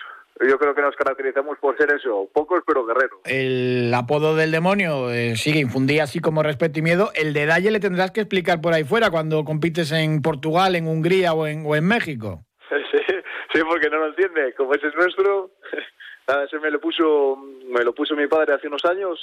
yo 0.48 0.58
creo 0.58 0.74
que 0.74 0.80
nos 0.80 0.96
caracterizamos 0.96 1.58
por 1.58 1.76
ser 1.76 1.92
eso, 1.92 2.28
pocos 2.32 2.62
pero 2.66 2.86
guerreros. 2.86 3.20
El 3.24 3.92
apodo 3.94 4.34
del 4.34 4.50
demonio 4.50 5.10
eh, 5.10 5.36
sigue 5.36 5.60
infundía 5.60 6.04
así 6.04 6.20
como 6.20 6.42
respeto 6.42 6.78
y 6.78 6.82
miedo. 6.82 7.10
El 7.14 7.34
de 7.34 7.44
Dalle 7.44 7.70
le 7.70 7.80
tendrás 7.80 8.10
que 8.10 8.20
explicar 8.20 8.60
por 8.62 8.72
ahí 8.72 8.84
fuera 8.84 9.10
cuando 9.10 9.44
compites 9.44 9.92
en 9.92 10.22
Portugal, 10.22 10.76
en 10.76 10.86
Hungría 10.86 11.34
o 11.34 11.46
en, 11.46 11.64
o 11.66 11.76
en 11.76 11.86
México. 11.86 12.44
Sí, 13.52 13.58
sí, 13.58 13.64
porque 13.68 13.90
no 13.90 13.98
lo 13.98 14.06
entiende. 14.06 14.54
Como 14.54 14.72
ese 14.72 14.86
es 14.86 14.94
nuestro, 14.94 15.50
ese 16.44 16.58
me 16.60 16.70
lo 16.70 16.80
puso 16.80 17.36
me 17.36 17.82
lo 17.82 17.92
puso 17.92 18.14
mi 18.14 18.28
padre 18.28 18.54
hace 18.54 18.68
unos 18.68 18.84
años 18.84 19.18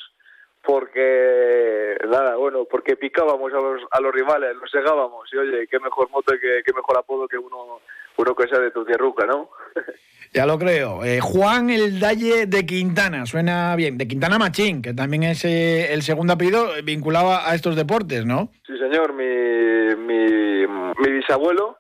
porque 0.64 1.98
nada, 2.10 2.36
bueno, 2.36 2.66
porque 2.70 2.96
picábamos 2.96 3.54
a 3.54 3.58
los, 3.58 3.82
a 3.92 4.02
los 4.02 4.14
rivales, 4.14 4.56
los 4.56 4.70
segábamos 4.70 5.28
y 5.32 5.38
oye, 5.38 5.68
qué 5.68 5.80
mejor 5.80 6.10
moto 6.10 6.36
y 6.36 6.40
qué, 6.40 6.74
mejor 6.74 6.98
apodo 6.98 7.28
que 7.28 7.38
uno, 7.38 7.80
uno 8.18 8.36
que 8.36 8.48
sea 8.48 8.60
de 8.60 8.72
tu 8.72 8.86
tierruca, 8.86 9.26
¿no? 9.26 9.50
Ya 10.34 10.46
lo 10.46 10.60
creo. 10.60 11.06
Eh, 11.06 11.22
Juan 11.22 11.70
el 11.70 12.02
Dalle 12.02 12.48
de 12.48 12.66
Quintana, 12.66 13.26
suena 13.26 13.74
bien. 13.78 13.98
De 13.98 14.10
Quintana 14.10 14.38
Machín, 14.38 14.82
que 14.82 14.94
también 14.94 15.24
es 15.24 15.46
eh, 15.46 15.94
el 15.94 16.02
segundo 16.02 16.34
apellido 16.34 16.68
vinculado 16.84 17.32
a 17.32 17.56
estos 17.56 17.78
deportes, 17.78 18.26
¿no? 18.26 18.50
Sí, 18.68 18.78
señor. 18.78 19.14
Mi, 19.14 19.96
mi, 19.96 20.68
mi 20.68 21.12
bisabuelo, 21.12 21.78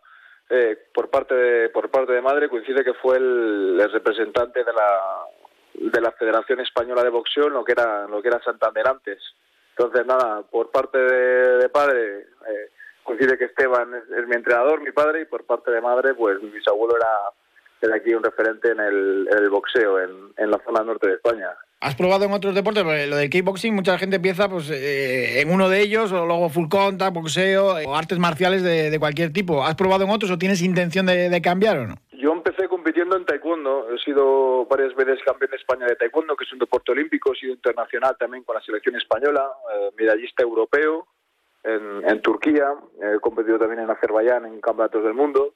eh, 0.49 0.77
por 0.93 1.09
parte 1.09 1.35
de 1.35 1.69
por 1.69 1.91
parte 1.91 2.13
de 2.13 2.21
madre, 2.21 2.47
coincide 2.47 2.85
que 2.85 2.93
fue 2.93 3.17
el 3.17 3.85
representante 3.91 4.63
de 4.63 4.71
la 4.71 5.25
de 5.77 6.01
la 6.01 6.11
Federación 6.11 6.59
Española 6.59 7.03
de 7.03 7.09
Boxeo 7.09 7.49
lo 7.49 7.63
que 7.63 7.73
era 7.73 8.07
lo 8.07 8.21
que 8.21 8.27
era 8.27 8.41
Santander 8.43 8.87
antes. 8.87 9.19
Entonces 9.77 10.05
nada, 10.05 10.41
por 10.41 10.71
parte 10.71 10.97
de, 10.97 11.69
padre 11.69 12.21
eh, 12.21 12.71
coincide 13.03 13.37
que 13.37 13.45
Esteban 13.45 13.93
es, 13.93 14.27
mi 14.27 14.35
entrenador, 14.35 14.81
mi 14.81 14.91
padre, 14.91 15.21
y 15.21 15.25
por 15.25 15.45
parte 15.45 15.69
de 15.69 15.81
madre, 15.81 16.15
pues 16.15 16.41
mi 16.41 16.49
bisabuelo 16.49 16.95
era, 16.97 17.07
era 17.81 17.95
aquí 17.95 18.13
un 18.13 18.23
referente 18.23 18.71
en 18.71 18.79
el, 18.79 19.49
boxeo 19.51 20.01
en, 20.01 20.33
en 20.37 20.49
la 20.49 20.59
zona 20.65 20.83
norte 20.83 21.07
de 21.07 21.13
España. 21.13 21.49
¿Has 21.79 21.93
probado 21.93 22.25
en 22.25 22.31
otros 22.31 22.55
deportes? 22.55 22.83
lo 22.83 23.15
del 23.15 23.29
kickboxing, 23.29 23.75
mucha 23.75 23.99
gente 23.99 24.15
empieza 24.15 24.49
pues 24.49 24.67
eh, 24.71 25.41
en 25.41 25.51
uno 25.51 25.69
de 25.69 25.81
ellos, 25.81 26.11
o 26.11 26.25
luego 26.25 26.49
full 26.49 26.69
contact, 26.69 27.13
boxeo, 27.13 27.75
o 27.85 27.95
artes 27.95 28.17
marciales 28.17 28.63
de, 28.63 28.89
de, 28.89 28.99
cualquier 28.99 29.31
tipo. 29.31 29.63
¿Has 29.63 29.75
probado 29.75 30.03
en 30.03 30.09
otros 30.09 30.31
o 30.31 30.39
tienes 30.39 30.63
intención 30.63 31.05
de 31.05 31.39
cambiar 31.43 31.77
o 31.77 31.87
no? 31.87 31.95
En 33.15 33.25
taekwondo. 33.25 33.89
He 33.93 33.97
sido 33.99 34.65
varias 34.65 34.93
veces 34.95 35.19
campeón 35.23 35.51
de 35.51 35.57
España 35.57 35.85
de 35.85 35.95
taekwondo, 35.95 36.35
que 36.35 36.43
es 36.43 36.53
un 36.53 36.59
deporte 36.59 36.91
olímpico. 36.91 37.31
He 37.31 37.37
sido 37.37 37.53
internacional 37.53 38.17
también 38.17 38.43
con 38.43 38.55
la 38.55 38.61
selección 38.61 38.95
española, 38.95 39.49
eh, 39.73 39.91
medallista 39.97 40.43
europeo 40.43 41.07
en, 41.63 42.07
en, 42.07 42.21
Turquía. 42.21 42.73
He 43.01 43.19
competido 43.19 43.57
también 43.57 43.81
en 43.81 43.89
Azerbaiyán 43.89 44.45
en 44.45 44.59
campeonatos 44.59 45.03
del 45.03 45.13
mundo. 45.13 45.53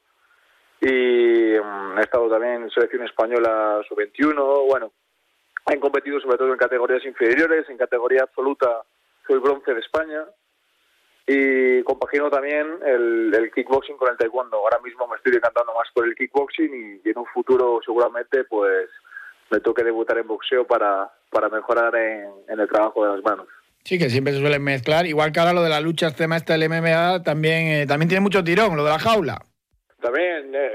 Y 0.80 0.88
mm, 0.88 2.00
he 2.00 2.02
estado 2.02 2.30
también 2.30 2.64
en 2.64 2.70
selección 2.72 3.04
española 3.04 3.82
sub-21. 3.88 4.68
Bueno, 4.68 4.92
he 5.70 5.80
competido 5.80 6.20
sobre 6.22 6.38
todo 6.38 6.52
en 6.52 6.58
categorías 6.58 7.04
inferiores. 7.06 7.70
En 7.70 7.78
categoría 7.78 8.24
absoluta 8.24 8.84
soy 9.28 9.40
bronce 9.40 9.74
de 9.74 9.82
España. 9.82 10.26
Y 11.32 11.84
compagino 11.84 12.30
también 12.30 12.68
el, 12.86 13.52
kickboxing 13.56 13.96
con 13.96 14.10
el 14.10 14.18
taekwondo. 14.18 14.58
Ahora 14.58 14.80
mismo 14.84 15.08
me 15.08 15.16
estoy 15.16 15.32
decantando 15.32 15.74
más 15.74 15.88
por 15.94 16.06
el 16.06 16.16
kickboxing 16.16 17.02
y, 17.06 17.10
en 17.10 17.18
un 17.18 17.26
futuro 17.28 17.80
seguramente 17.86 18.44
pues 18.44 18.90
me 19.50 19.62
toque 19.62 19.84
debutar 19.84 20.18
en 20.18 20.28
boxeo 20.28 20.68
para, 20.68 21.10
para 21.30 21.48
mejorar 21.48 21.96
en, 21.96 22.60
el 22.60 22.68
trabajo 22.68 23.06
de 23.06 23.16
las 23.16 23.24
manos. 23.24 23.48
Sí, 23.84 23.98
que 23.98 24.10
siempre 24.10 24.34
se 24.34 24.40
suelen 24.40 24.64
mezclar. 24.64 25.06
Igual 25.06 25.32
que 25.32 25.40
ahora 25.40 25.54
lo 25.54 25.64
de 25.64 25.70
la 25.70 25.80
lucha 25.80 26.08
esta 26.08 26.58
del 26.58 26.70
MMA 26.70 27.24
también, 27.24 27.68
eh, 27.68 27.86
también 27.88 28.10
tiene 28.10 28.22
mucho 28.22 28.44
tirón, 28.44 28.76
lo 28.76 28.84
de 28.84 28.92
la 28.92 29.00
jaula. 29.00 29.40
También, 30.02 30.54
eh, 30.54 30.72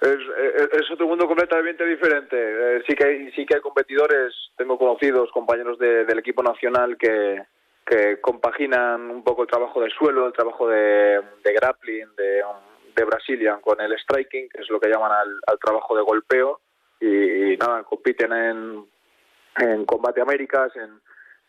es, 0.00 0.90
otro 0.92 1.08
mundo 1.08 1.26
completamente 1.26 1.84
diferente. 1.84 2.36
Eh, 2.36 2.82
sí 2.86 2.94
que 2.94 3.04
hay, 3.04 3.32
sí 3.32 3.44
que 3.46 3.56
hay 3.56 3.60
competidores, 3.60 4.32
tengo 4.56 4.78
conocidos, 4.78 5.30
compañeros 5.32 5.78
del 5.78 6.18
equipo 6.18 6.42
nacional 6.42 6.96
que, 6.96 7.42
que 7.84 8.20
compaginan 8.20 9.10
un 9.10 9.22
poco 9.24 9.42
el 9.42 9.48
trabajo 9.48 9.80
de 9.80 9.90
suelo, 9.90 10.26
el 10.26 10.32
trabajo 10.32 10.68
de, 10.68 11.20
grappling, 11.44 12.14
de, 12.16 12.42
de 12.94 13.04
Brazilian 13.04 13.60
con 13.60 13.80
el 13.80 13.96
striking, 13.98 14.48
que 14.48 14.62
es 14.62 14.70
lo 14.70 14.80
que 14.80 14.88
llaman 14.88 15.12
al, 15.12 15.58
trabajo 15.58 15.96
de 15.96 16.02
golpeo, 16.02 16.60
y, 17.00 17.56
nada, 17.56 17.82
compiten 17.82 18.32
en, 18.32 18.86
en 19.58 19.84
Combate 19.84 20.20
Américas, 20.20 20.72
en, 20.76 21.00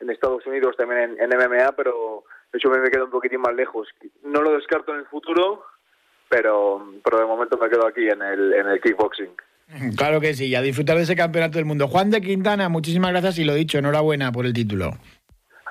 Estados 0.09 0.45
Unidos, 0.45 0.75
también 0.75 1.15
en, 1.17 1.29
MMA, 1.29 1.71
pero 1.77 2.25
de 2.51 2.57
hecho 2.57 2.69
me 2.69 2.89
quedo 2.89 3.05
un 3.05 3.11
poquitín 3.11 3.39
más 3.39 3.55
lejos. 3.55 3.87
No 4.23 4.41
lo 4.41 4.51
descarto 4.51 4.91
en 4.91 4.99
el 4.99 5.05
futuro, 5.05 5.63
pero, 6.27 6.85
pero 7.05 7.19
de 7.19 7.25
momento 7.25 7.57
me 7.57 7.69
quedo 7.69 7.87
aquí 7.87 8.09
en 8.09 8.21
el, 8.21 8.53
en 8.53 8.67
el 8.67 8.81
kickboxing. 8.81 9.33
Claro 9.95 10.19
que 10.19 10.33
sí, 10.33 10.53
a 10.55 10.61
disfrutar 10.61 10.97
de 10.97 11.03
ese 11.03 11.15
campeonato 11.15 11.57
del 11.57 11.63
mundo. 11.63 11.87
Juan 11.87 12.09
de 12.09 12.19
Quintana, 12.19 12.67
muchísimas 12.67 13.11
gracias 13.11 13.39
y 13.39 13.45
lo 13.45 13.53
dicho, 13.53 13.77
enhorabuena 13.77 14.29
por 14.31 14.45
el 14.45 14.51
título. 14.51 14.91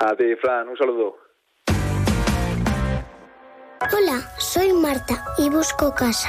A 0.05 0.17
ti, 0.17 0.35
Fran, 0.41 0.69
un 0.69 0.77
saludo. 0.77 1.15
Hola, 3.81 4.21
soy 4.37 4.73
Marta 4.73 5.25
y 5.39 5.49
busco 5.49 5.95
casa. 5.95 6.29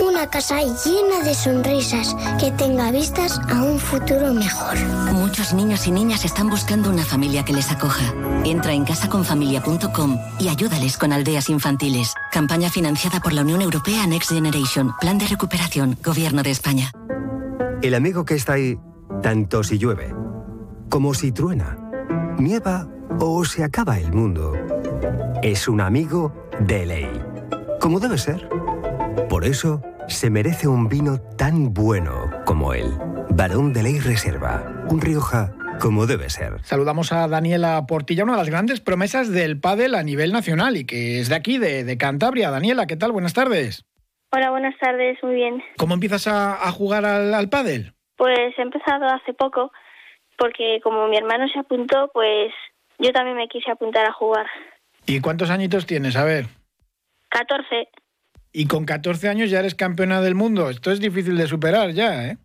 Una 0.00 0.28
casa 0.28 0.56
llena 0.58 1.24
de 1.24 1.32
sonrisas 1.34 2.12
que 2.40 2.50
tenga 2.50 2.90
vistas 2.90 3.40
a 3.48 3.62
un 3.62 3.78
futuro 3.78 4.34
mejor. 4.34 4.76
Muchos 5.12 5.54
niños 5.54 5.86
y 5.86 5.92
niñas 5.92 6.24
están 6.24 6.48
buscando 6.50 6.90
una 6.90 7.04
familia 7.04 7.44
que 7.44 7.52
les 7.52 7.70
acoja. 7.70 8.12
Entra 8.44 8.72
en 8.72 8.84
casaconfamilia.com 8.84 10.18
y 10.40 10.48
ayúdales 10.48 10.98
con 10.98 11.12
aldeas 11.12 11.48
infantiles. 11.50 12.14
Campaña 12.32 12.68
financiada 12.68 13.20
por 13.20 13.32
la 13.32 13.42
Unión 13.42 13.62
Europea 13.62 14.08
Next 14.08 14.32
Generation. 14.32 14.90
Plan 15.00 15.18
de 15.18 15.28
recuperación. 15.28 15.96
Gobierno 16.02 16.42
de 16.42 16.50
España. 16.50 16.90
El 17.80 17.94
amigo 17.94 18.24
que 18.24 18.34
está 18.34 18.54
ahí, 18.54 18.76
tanto 19.22 19.62
si 19.62 19.78
llueve 19.78 20.12
como 20.88 21.14
si 21.14 21.32
truena, 21.32 21.76
nieva 22.38 22.86
o 23.20 23.44
se 23.44 23.64
acaba 23.64 23.98
el 23.98 24.12
mundo, 24.12 24.52
es 25.42 25.68
un 25.68 25.80
amigo 25.80 26.48
de 26.60 26.86
ley. 26.86 27.10
Como 27.80 28.00
debe 28.00 28.18
ser. 28.18 28.48
Por 29.28 29.44
eso 29.44 29.82
se 30.08 30.30
merece 30.30 30.68
un 30.68 30.88
vino 30.88 31.20
tan 31.36 31.72
bueno 31.72 32.30
como 32.44 32.74
él. 32.74 32.86
Barón 33.30 33.72
de 33.72 33.82
Ley 33.82 34.00
Reserva. 34.00 34.84
Un 34.90 35.00
Rioja 35.00 35.52
como 35.80 36.06
debe 36.06 36.30
ser. 36.30 36.60
Saludamos 36.62 37.12
a 37.12 37.26
Daniela 37.28 37.84
Portilla, 37.86 38.24
una 38.24 38.32
de 38.34 38.38
las 38.38 38.50
grandes 38.50 38.80
promesas 38.80 39.30
del 39.30 39.60
pádel 39.60 39.94
a 39.94 40.02
nivel 40.02 40.32
nacional 40.32 40.76
y 40.76 40.86
que 40.86 41.20
es 41.20 41.28
de 41.28 41.34
aquí, 41.34 41.58
de, 41.58 41.96
Cantabria. 41.98 42.50
Daniela, 42.50 42.86
¿qué 42.86 42.96
tal? 42.96 43.12
Buenas 43.12 43.34
tardes. 43.34 43.84
Hola, 44.32 44.50
buenas 44.50 44.76
tardes, 44.78 45.18
muy 45.22 45.34
bien. 45.34 45.62
¿Cómo 45.76 45.94
empiezas 45.94 46.26
a, 46.26 46.70
jugar 46.72 47.04
al, 47.04 47.34
al 47.34 47.48
pádel? 47.48 47.92
Pues 48.16 48.56
he 48.56 48.62
empezado 48.62 49.06
hace 49.06 49.32
poco, 49.34 49.72
porque 50.38 50.80
como 50.82 51.08
mi 51.08 51.16
hermano 51.16 51.48
se 51.48 51.58
apuntó, 51.58 52.10
pues 52.12 52.52
yo 52.98 53.12
también 53.12 53.36
me 53.36 53.48
quise 53.48 53.70
apuntar 53.70 54.06
a 54.06 54.12
jugar. 54.12 54.46
¿Y 55.06 55.20
cuántos 55.20 55.50
añitos 55.50 55.86
tienes? 55.86 56.16
A 56.16 56.24
ver. 56.24 56.46
14. 57.28 57.88
Y 58.52 58.66
con 58.66 58.84
14 58.84 59.28
años 59.28 59.50
ya 59.50 59.58
eres 59.58 59.74
campeona 59.74 60.20
del 60.20 60.34
mundo. 60.34 60.70
Esto 60.70 60.92
es 60.92 61.00
difícil 61.00 61.36
de 61.36 61.46
superar 61.46 61.90
ya, 61.90 62.28
¿eh? 62.28 62.36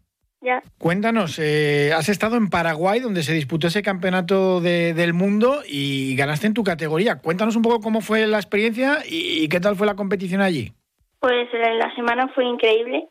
Ya. 0.41 0.63
Cuéntanos, 0.77 1.37
eh, 1.37 1.91
has 1.93 2.07
estado 2.07 2.37
en 2.37 2.49
Paraguay 2.49 3.01
donde 3.01 3.23
se 3.23 3.33
disputó 3.33 3.67
ese 3.67 3.83
campeonato 3.83 4.61
del 4.61 5.13
mundo 5.13 5.59
y 5.67 6.15
ganaste 6.15 6.47
en 6.47 6.53
tu 6.53 6.63
categoría. 6.63 7.19
Cuéntanos 7.19 7.57
un 7.57 7.61
poco 7.61 7.81
cómo 7.81 7.99
fue 7.99 8.25
la 8.25 8.37
experiencia 8.37 8.99
y, 9.05 9.49
qué 9.49 9.59
tal 9.59 9.75
fue 9.75 9.85
la 9.85 9.95
competición 9.95 10.41
allí. 10.41 10.71
Pues 11.19 11.49
la 11.53 11.93
semana 11.93 12.29
fue 12.29 12.45
increíble. 12.45 13.09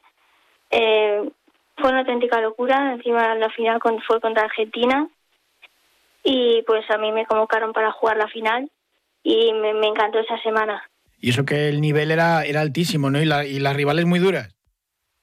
Eh, 0.70 1.30
fue 1.76 1.90
una 1.90 2.00
auténtica 2.00 2.40
locura. 2.40 2.94
Encima 2.94 3.34
la 3.34 3.50
final 3.50 3.78
fue 4.06 4.20
contra 4.20 4.44
Argentina 4.44 5.06
y 6.24 6.62
pues 6.66 6.88
a 6.90 6.98
mí 6.98 7.12
me 7.12 7.26
convocaron 7.26 7.72
para 7.72 7.92
jugar 7.92 8.16
la 8.16 8.28
final 8.28 8.70
y 9.22 9.52
me, 9.52 9.70
encantó 9.86 10.18
esa 10.18 10.38
semana. 10.42 10.82
Y 11.20 11.30
eso 11.30 11.44
que 11.44 11.68
el 11.68 11.80
nivel 11.80 12.10
era, 12.10 12.44
era 12.44 12.60
altísimo, 12.60 13.10
¿no? 13.10 13.20
Y, 13.20 13.24
y 13.24 13.58
las 13.58 13.76
rivales 13.76 14.06
muy 14.06 14.18
duras. 14.18 14.54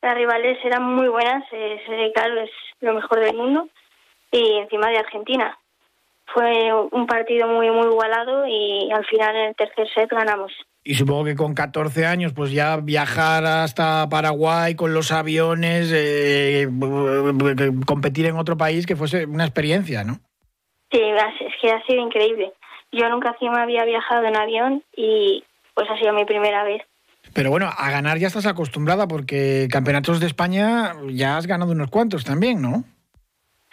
Las 0.02 0.16
rivales 0.16 0.58
eran 0.64 0.84
muy 0.84 1.08
buenas, 1.08 1.44
eh, 1.52 2.12
claro, 2.14 2.42
es 2.42 2.52
lo 2.82 2.94
mejor 2.94 3.22
del 3.22 3.36
mundo 3.36 3.68
y 4.32 4.58
encima 4.60 4.90
de 4.90 4.98
Argentina. 4.98 5.58
Fue 6.34 6.72
un 6.92 7.08
partido 7.08 7.48
muy, 7.48 7.70
muy 7.72 7.88
igualado 7.88 8.46
y 8.48 8.92
al 8.92 9.06
final 9.06 9.36
en 9.36 9.48
el 9.50 9.56
tercer 9.56 9.88
set 9.94 10.10
ganamos. 10.10 10.52
Y 10.84 10.94
supongo 10.96 11.26
que 11.26 11.36
con 11.36 11.56
14 11.56 12.06
años, 12.06 12.34
pues 12.34 12.52
ya 12.52 12.78
viajar 12.78 13.46
hasta 13.46 14.08
Paraguay 14.10 14.76
con 14.76 14.94
los 14.94 15.12
aviones, 15.12 15.92
eh, 15.92 16.68
competir 17.88 18.28
en 18.28 18.38
otro 18.38 18.58
país, 18.58 18.86
que 18.86 18.96
fuese 18.96 19.26
una 19.26 19.46
experiencia, 19.46 20.04
¿no? 20.04 20.20
Sí, 20.96 21.02
es 21.02 21.54
que 21.62 21.72
ha 21.72 21.84
sido 21.84 22.02
increíble. 22.02 22.54
Yo 22.90 23.10
nunca 23.10 23.36
me 23.42 23.62
había 23.62 23.84
viajado 23.84 24.24
en 24.24 24.38
avión 24.38 24.82
y 24.96 25.44
pues 25.74 25.90
ha 25.90 25.98
sido 25.98 26.14
mi 26.14 26.24
primera 26.24 26.64
vez. 26.64 26.84
Pero 27.34 27.50
bueno, 27.50 27.70
a 27.78 27.92
ganar 27.92 28.18
ya 28.18 28.28
estás 28.28 28.46
acostumbrada 28.46 29.06
porque 29.06 29.68
campeonatos 29.70 30.22
de 30.22 30.28
España 30.28 30.94
ya 31.10 31.36
has 31.36 31.48
ganado 31.48 31.74
unos 31.74 31.90
cuantos 31.90 32.24
también, 32.24 32.62
¿no? 32.62 32.86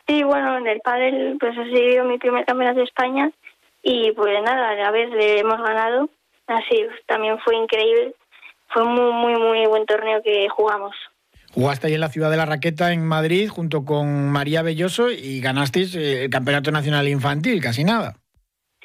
Sí, 0.09 0.25
bueno, 0.25 0.59
en 0.59 0.67
el 0.67 0.81
pádel 0.81 1.37
pues 1.39 1.57
ha 1.57 1.65
sido 1.67 2.05
mi 2.07 2.19
primer 2.19 2.45
campeonato 2.45 2.79
de 2.79 2.87
España 2.87 3.31
y 3.85 4.11
pues 4.13 4.43
nada, 4.43 4.89
a 4.89 4.91
ver, 4.91 5.11
le 5.11 5.39
hemos 5.39 5.63
ganado. 5.63 6.09
Así, 6.49 6.87
también 7.07 7.39
fue 7.39 7.55
increíble. 7.55 8.17
Fue 8.71 8.83
un 8.83 8.95
muy, 8.95 9.13
muy, 9.13 9.41
muy 9.41 9.67
buen 9.67 9.87
torneo 9.87 10.21
que 10.25 10.49
jugamos. 10.49 10.97
Jugaste 11.55 11.87
ahí 11.87 11.95
en 11.95 12.01
la 12.01 12.09
ciudad 12.09 12.31
de 12.31 12.39
la 12.39 12.47
raqueta 12.47 12.93
en 12.93 13.07
Madrid 13.07 13.49
junto 13.49 13.85
con 13.85 14.31
María 14.31 14.63
Belloso 14.63 15.11
y 15.11 15.41
ganasteis 15.41 15.95
eh, 15.95 16.25
el 16.25 16.31
Campeonato 16.31 16.71
Nacional 16.71 17.09
Infantil, 17.09 17.61
casi 17.61 17.85
nada. 17.85 18.15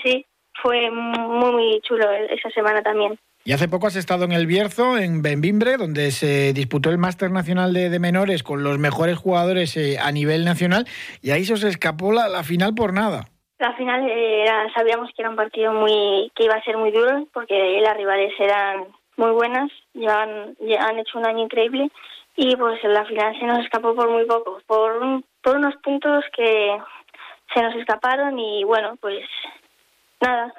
Sí, 0.03 0.25
fue 0.61 0.91
muy, 0.91 1.51
muy 1.51 1.81
chulo 1.81 2.05
esa 2.29 2.49
semana 2.49 2.81
también. 2.81 3.17
Y 3.45 3.53
hace 3.53 3.69
poco 3.69 3.87
has 3.87 3.95
estado 3.95 4.25
en 4.25 4.33
el 4.33 4.45
Bierzo, 4.45 4.97
en 4.97 5.21
Benvimbre, 5.21 5.77
donde 5.77 6.11
se 6.11 6.51
disputó 6.51 6.89
el 6.89 6.97
Máster 6.97 7.31
Nacional 7.31 7.71
de, 7.71 7.97
Menores 7.99 8.43
con 8.43 8.61
los 8.61 8.77
mejores 8.77 9.17
jugadores 9.17 9.77
eh, 9.77 9.97
a 9.97 10.11
nivel 10.11 10.43
nacional, 10.43 10.85
y 11.21 11.31
ahí 11.31 11.45
se 11.45 11.53
os 11.53 11.63
escapó 11.63 12.11
la, 12.11 12.43
final 12.43 12.75
por 12.75 12.91
nada. 12.91 13.29
La 13.59 13.73
final 13.77 14.05
era, 14.09 14.67
sabíamos 14.73 15.09
que 15.15 15.21
era 15.21 15.29
un 15.29 15.37
partido 15.37 15.71
muy 15.71 16.29
que 16.35 16.43
iba 16.43 16.55
a 16.55 16.63
ser 16.63 16.75
muy 16.75 16.91
duro, 16.91 17.25
porque 17.33 17.79
las 17.81 17.95
rivales 17.95 18.33
eran 18.37 18.87
muy 19.15 19.31
buenas, 19.31 19.71
ya 19.93 20.27
ya 20.59 20.85
han 20.85 20.99
hecho 20.99 21.17
un 21.17 21.25
año 21.25 21.45
increíble 21.45 21.89
y 22.37 22.55
pues 22.55 22.81
en 22.83 22.93
la 22.93 23.03
final 23.03 23.37
se 23.37 23.45
nos 23.45 23.59
escapó 23.59 23.95
por 23.95 24.09
muy 24.09 24.23
poco, 24.25 24.61
por, 24.67 25.23
por 25.41 25.57
unos 25.57 25.75
puntos 25.83 26.23
que 26.35 26.77
se 27.53 27.61
nos 27.61 27.75
escaparon 27.75 28.37
y 28.37 28.63
bueno, 28.63 28.95
pues 29.01 29.25
nada. 30.21 30.53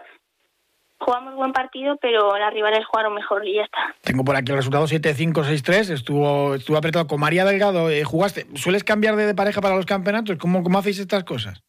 Jugamos 1.00 1.36
buen 1.36 1.52
partido, 1.52 1.96
pero 2.02 2.36
las 2.36 2.52
rivales 2.52 2.84
jugaron 2.84 3.14
mejor 3.14 3.46
y 3.46 3.54
ya 3.54 3.62
está. 3.62 3.94
Tengo 4.02 4.24
por 4.24 4.34
aquí 4.34 4.50
el 4.50 4.58
resultado 4.58 4.86
7-5-6-3. 4.86 5.92
Estuvo, 5.92 6.56
estuvo 6.56 6.76
apretado 6.76 7.06
con 7.06 7.20
María 7.20 7.44
Delgado. 7.44 7.88
Eh, 7.88 8.02
¿Jugaste? 8.02 8.46
¿Sueles 8.56 8.82
cambiar 8.82 9.14
de, 9.14 9.32
pareja 9.32 9.60
para 9.60 9.76
los 9.76 9.86
campeonatos? 9.86 10.36
¿Cómo, 10.38 10.64
cómo 10.64 10.80
hacéis 10.80 10.98
estas 10.98 11.22
cosas? 11.22 11.62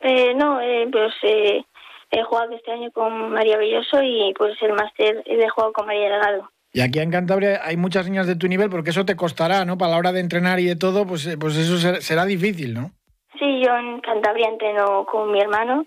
Eh, 0.00 0.34
no, 0.34 0.60
eh, 0.60 0.86
pues 0.92 1.14
he 1.22 2.22
jugado 2.24 2.54
este 2.54 2.70
año 2.70 2.90
con 2.90 3.30
María 3.30 3.56
Belloso 3.56 4.02
y 4.02 4.34
pues 4.36 4.60
el 4.60 4.74
máster 4.74 5.22
he 5.24 5.48
jugado 5.48 5.72
con 5.72 5.86
María 5.86 6.10
Delgado. 6.10 6.50
Y 6.72 6.80
aquí 6.80 6.98
en 6.98 7.10
Cantabria 7.10 7.60
hay 7.64 7.76
muchas 7.76 8.06
niñas 8.08 8.26
de 8.26 8.36
tu 8.36 8.48
nivel 8.48 8.68
porque 8.68 8.90
eso 8.90 9.06
te 9.06 9.16
costará, 9.16 9.64
¿no? 9.64 9.78
Para 9.78 9.92
la 9.92 9.96
hora 9.98 10.12
de 10.12 10.20
entrenar 10.20 10.60
y 10.60 10.66
de 10.66 10.76
todo, 10.76 11.06
pues, 11.06 11.26
eh, 11.26 11.38
pues 11.38 11.56
eso 11.56 11.78
será 12.00 12.26
difícil, 12.26 12.74
¿no? 12.74 12.90
Sí, 13.38 13.62
yo 13.64 13.76
en 13.76 14.00
Cantabria 14.00 14.48
entreno 14.48 15.06
con 15.10 15.32
mi 15.32 15.40
hermano 15.40 15.86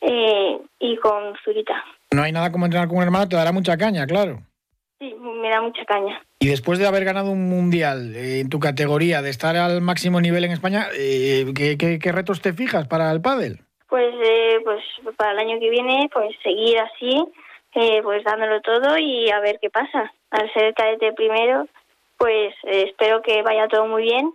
eh, 0.00 0.58
y 0.80 0.96
con 0.96 1.34
Zurita. 1.42 1.82
No 2.10 2.22
hay 2.22 2.32
nada 2.32 2.52
como 2.52 2.66
entrenar 2.66 2.88
con 2.88 2.98
un 2.98 3.04
hermano, 3.04 3.28
te 3.28 3.36
dará 3.36 3.52
mucha 3.52 3.76
caña, 3.76 4.06
claro. 4.06 4.40
Sí, 4.98 5.14
me 5.14 5.48
da 5.48 5.62
mucha 5.62 5.84
caña. 5.86 6.20
Y 6.40 6.48
después 6.48 6.78
de 6.78 6.86
haber 6.86 7.04
ganado 7.04 7.30
un 7.30 7.48
mundial 7.48 8.14
eh, 8.14 8.40
en 8.40 8.50
tu 8.50 8.58
categoría, 8.58 9.22
de 9.22 9.30
estar 9.30 9.56
al 9.56 9.80
máximo 9.80 10.20
nivel 10.20 10.44
en 10.44 10.52
España, 10.52 10.88
¿qué, 10.92 11.98
qué, 12.02 12.12
retos 12.12 12.42
te 12.42 12.52
fijas 12.52 12.86
para 12.86 13.10
el 13.12 13.20
pádel? 13.20 13.60
Pues, 13.88 14.14
pues 14.64 14.82
para 15.16 15.32
el 15.32 15.38
año 15.38 15.58
que 15.58 15.70
viene, 15.70 16.10
pues 16.12 16.36
seguir 16.42 16.78
así, 16.80 17.24
pues 17.72 18.24
dándolo 18.24 18.60
todo 18.60 18.98
y 18.98 19.30
a 19.30 19.40
ver 19.40 19.58
qué 19.60 19.70
pasa 19.70 20.12
al 20.30 20.52
ser 20.52 20.64
el 20.64 20.74
cadete 20.74 21.12
primero, 21.12 21.66
pues 22.16 22.54
eh, 22.64 22.86
espero 22.88 23.22
que 23.22 23.42
vaya 23.42 23.68
todo 23.68 23.86
muy 23.86 24.02
bien 24.02 24.32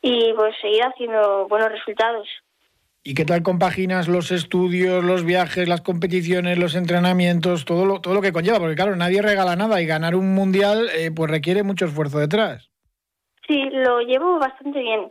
y 0.00 0.32
pues 0.34 0.54
seguir 0.60 0.82
haciendo 0.82 1.46
buenos 1.48 1.70
resultados. 1.70 2.28
¿Y 3.04 3.14
qué 3.14 3.24
tal 3.24 3.42
compaginas 3.42 4.08
los 4.08 4.30
estudios, 4.30 5.04
los 5.04 5.24
viajes, 5.24 5.68
las 5.68 5.80
competiciones, 5.80 6.58
los 6.58 6.74
entrenamientos, 6.74 7.64
todo 7.64 7.86
lo, 7.86 8.00
todo 8.00 8.14
lo 8.14 8.20
que 8.20 8.32
conlleva? 8.32 8.58
Porque 8.58 8.74
claro, 8.74 8.96
nadie 8.96 9.22
regala 9.22 9.56
nada 9.56 9.80
y 9.80 9.86
ganar 9.86 10.14
un 10.14 10.34
mundial 10.34 10.88
eh, 10.94 11.10
pues 11.14 11.30
requiere 11.30 11.62
mucho 11.62 11.86
esfuerzo 11.86 12.18
detrás. 12.18 12.70
Sí, 13.46 13.64
lo 13.72 14.00
llevo 14.00 14.38
bastante 14.38 14.80
bien. 14.80 15.10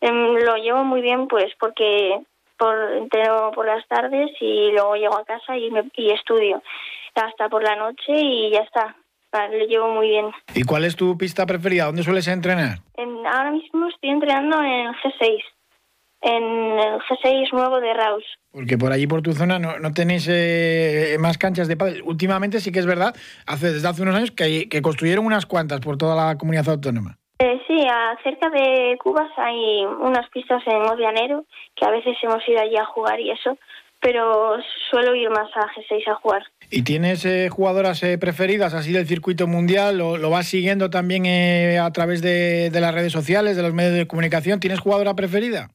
Em, 0.00 0.34
lo 0.44 0.56
llevo 0.56 0.84
muy 0.84 1.00
bien 1.00 1.26
pues 1.26 1.52
porque 1.58 2.20
por 2.58 2.76
entero 2.92 3.52
por 3.54 3.66
las 3.66 3.86
tardes 3.88 4.30
y 4.40 4.72
luego 4.72 4.96
llego 4.96 5.16
a 5.16 5.24
casa 5.24 5.56
y, 5.56 5.70
me, 5.70 5.84
y 5.94 6.10
estudio 6.10 6.62
hasta 7.14 7.48
por 7.48 7.62
la 7.62 7.76
noche 7.76 8.12
y 8.12 8.50
ya 8.52 8.60
está. 8.60 8.96
Lo 9.32 9.66
llevo 9.66 9.90
muy 9.90 10.08
bien. 10.08 10.26
¿Y 10.54 10.62
cuál 10.62 10.84
es 10.84 10.96
tu 10.96 11.16
pista 11.18 11.44
preferida? 11.44 11.84
¿Dónde 11.84 12.02
sueles 12.02 12.26
entrenar? 12.28 12.78
En, 12.96 13.26
ahora 13.26 13.50
mismo 13.50 13.86
estoy 13.88 14.10
entrenando 14.10 14.56
en 14.62 14.92
G6, 14.94 15.42
en 16.22 16.42
el 16.78 17.00
G6 17.00 17.52
nuevo 17.52 17.78
de 17.78 17.92
Raus. 17.92 18.24
Porque 18.50 18.78
por 18.78 18.90
allí, 18.90 19.06
por 19.06 19.20
tu 19.20 19.32
zona, 19.32 19.58
no, 19.58 19.78
no 19.78 19.92
tenéis 19.92 20.26
eh, 20.30 21.16
más 21.20 21.36
canchas 21.36 21.68
de 21.68 21.76
pádel. 21.76 22.02
Últimamente 22.04 22.58
sí 22.60 22.72
que 22.72 22.78
es 22.78 22.86
verdad, 22.86 23.14
hace, 23.46 23.70
desde 23.70 23.86
hace 23.86 24.02
unos 24.02 24.14
años 24.14 24.30
que, 24.30 24.68
que 24.70 24.80
construyeron 24.80 25.26
unas 25.26 25.44
cuantas 25.44 25.80
por 25.80 25.98
toda 25.98 26.16
la 26.16 26.38
comunidad 26.38 26.70
autónoma. 26.70 27.18
Eh, 27.40 27.60
sí, 27.68 27.86
cerca 28.24 28.50
de 28.50 28.96
Cubas 29.02 29.30
hay 29.36 29.84
unas 29.84 30.28
pistas 30.30 30.62
en 30.66 30.82
Odianero 30.82 31.44
que 31.76 31.84
a 31.84 31.90
veces 31.90 32.16
hemos 32.22 32.46
ido 32.48 32.60
allí 32.60 32.76
a 32.76 32.84
jugar 32.84 33.20
y 33.20 33.30
eso, 33.30 33.56
pero 34.00 34.56
suelo 34.90 35.14
ir 35.14 35.30
más 35.30 35.48
a 35.54 35.68
G6 35.68 36.08
a 36.08 36.14
jugar. 36.16 36.42
¿Y 36.70 36.82
tienes 36.82 37.24
eh, 37.24 37.48
jugadoras 37.48 38.02
eh, 38.02 38.18
preferidas 38.18 38.74
así 38.74 38.92
del 38.92 39.06
circuito 39.06 39.46
mundial? 39.46 39.98
¿Lo, 39.98 40.18
lo 40.18 40.30
vas 40.30 40.46
siguiendo 40.46 40.90
también 40.90 41.26
eh, 41.26 41.78
a 41.78 41.90
través 41.92 42.22
de, 42.22 42.70
de, 42.70 42.80
las 42.80 42.94
redes 42.94 43.12
sociales, 43.12 43.56
de 43.56 43.62
los 43.62 43.72
medios 43.72 43.94
de 43.94 44.06
comunicación? 44.06 44.60
¿Tienes 44.60 44.80
jugadora 44.80 45.14
preferida? 45.14 45.70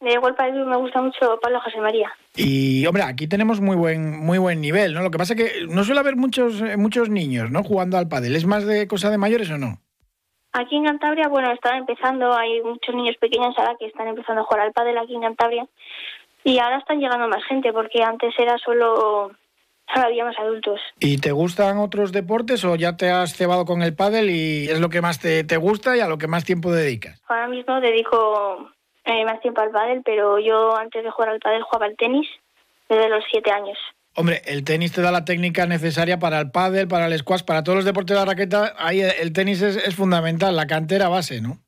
De 0.00 0.16
golpe 0.18 0.52
me 0.52 0.76
gusta 0.76 1.00
mucho 1.00 1.38
Pablo 1.42 1.60
José 1.64 1.80
María. 1.80 2.12
Y 2.36 2.86
hombre, 2.86 3.02
aquí 3.02 3.26
tenemos 3.26 3.60
muy 3.62 3.76
buen 3.76 4.18
muy 4.18 4.36
buen 4.36 4.60
nivel, 4.60 4.92
¿no? 4.92 5.00
Lo 5.00 5.10
que 5.10 5.16
pasa 5.18 5.32
es 5.32 5.42
que 5.42 5.66
no 5.68 5.84
suele 5.84 6.00
haber 6.00 6.16
muchos 6.16 6.62
muchos 6.76 7.08
niños, 7.08 7.50
¿no? 7.50 7.62
Jugando 7.64 7.96
al 7.96 8.06
pádel. 8.06 8.36
¿Es 8.36 8.44
más 8.44 8.66
de 8.66 8.86
cosa 8.86 9.10
de 9.10 9.16
mayores 9.16 9.50
o 9.50 9.56
no? 9.56 9.80
Aquí 10.58 10.74
en 10.74 10.84
Cantabria, 10.84 11.28
bueno, 11.28 11.52
están 11.52 11.76
empezando, 11.76 12.32
hay 12.32 12.62
muchos 12.62 12.94
niños 12.94 13.16
pequeños 13.18 13.54
ahora 13.58 13.76
que 13.78 13.84
están 13.84 14.08
empezando 14.08 14.40
a 14.40 14.44
jugar 14.44 14.62
al 14.62 14.72
pádel 14.72 14.96
aquí 14.96 15.14
en 15.14 15.20
Cantabria 15.20 15.66
y 16.44 16.58
ahora 16.58 16.78
están 16.78 16.98
llegando 16.98 17.28
más 17.28 17.44
gente 17.44 17.74
porque 17.74 18.02
antes 18.02 18.32
era 18.38 18.56
solo 18.56 19.32
solo 19.92 20.06
había 20.06 20.24
más 20.24 20.38
adultos. 20.38 20.80
¿Y 20.98 21.18
te 21.18 21.30
gustan 21.30 21.76
otros 21.76 22.10
deportes 22.10 22.64
o 22.64 22.74
ya 22.74 22.96
te 22.96 23.10
has 23.10 23.36
cebado 23.36 23.66
con 23.66 23.82
el 23.82 23.94
pádel 23.94 24.30
y 24.30 24.66
es 24.70 24.80
lo 24.80 24.88
que 24.88 25.02
más 25.02 25.20
te, 25.20 25.44
te 25.44 25.58
gusta 25.58 25.94
y 25.94 26.00
a 26.00 26.08
lo 26.08 26.16
que 26.16 26.26
más 26.26 26.46
tiempo 26.46 26.72
dedicas? 26.72 27.22
Ahora 27.28 27.48
mismo 27.48 27.78
dedico 27.82 28.70
eh, 29.04 29.26
más 29.26 29.42
tiempo 29.42 29.60
al 29.60 29.72
pádel, 29.72 30.00
pero 30.06 30.38
yo 30.38 30.74
antes 30.74 31.04
de 31.04 31.10
jugar 31.10 31.32
al 31.32 31.40
pádel 31.40 31.64
jugaba 31.64 31.84
al 31.84 31.96
tenis 31.98 32.26
desde 32.88 33.10
los 33.10 33.22
siete 33.30 33.50
años. 33.50 33.76
Hombre, 34.16 34.40
el 34.46 34.64
tenis 34.64 34.92
te 34.92 35.02
da 35.02 35.12
la 35.12 35.24
técnica 35.24 35.66
necesaria 35.66 36.18
para 36.18 36.40
el 36.40 36.50
pádel, 36.50 36.88
para 36.88 37.06
el 37.06 37.18
squash, 37.18 37.42
para 37.42 37.62
todos 37.62 37.76
los 37.76 37.84
deportes 37.84 38.14
de 38.14 38.20
la 38.20 38.24
raqueta. 38.24 38.74
Ahí 38.78 39.00
el 39.00 39.32
tenis 39.32 39.60
es, 39.60 39.76
es 39.76 39.94
fundamental, 39.94 40.56
la 40.56 40.66
cantera 40.66 41.08
base, 41.08 41.42
¿no? 41.42 41.58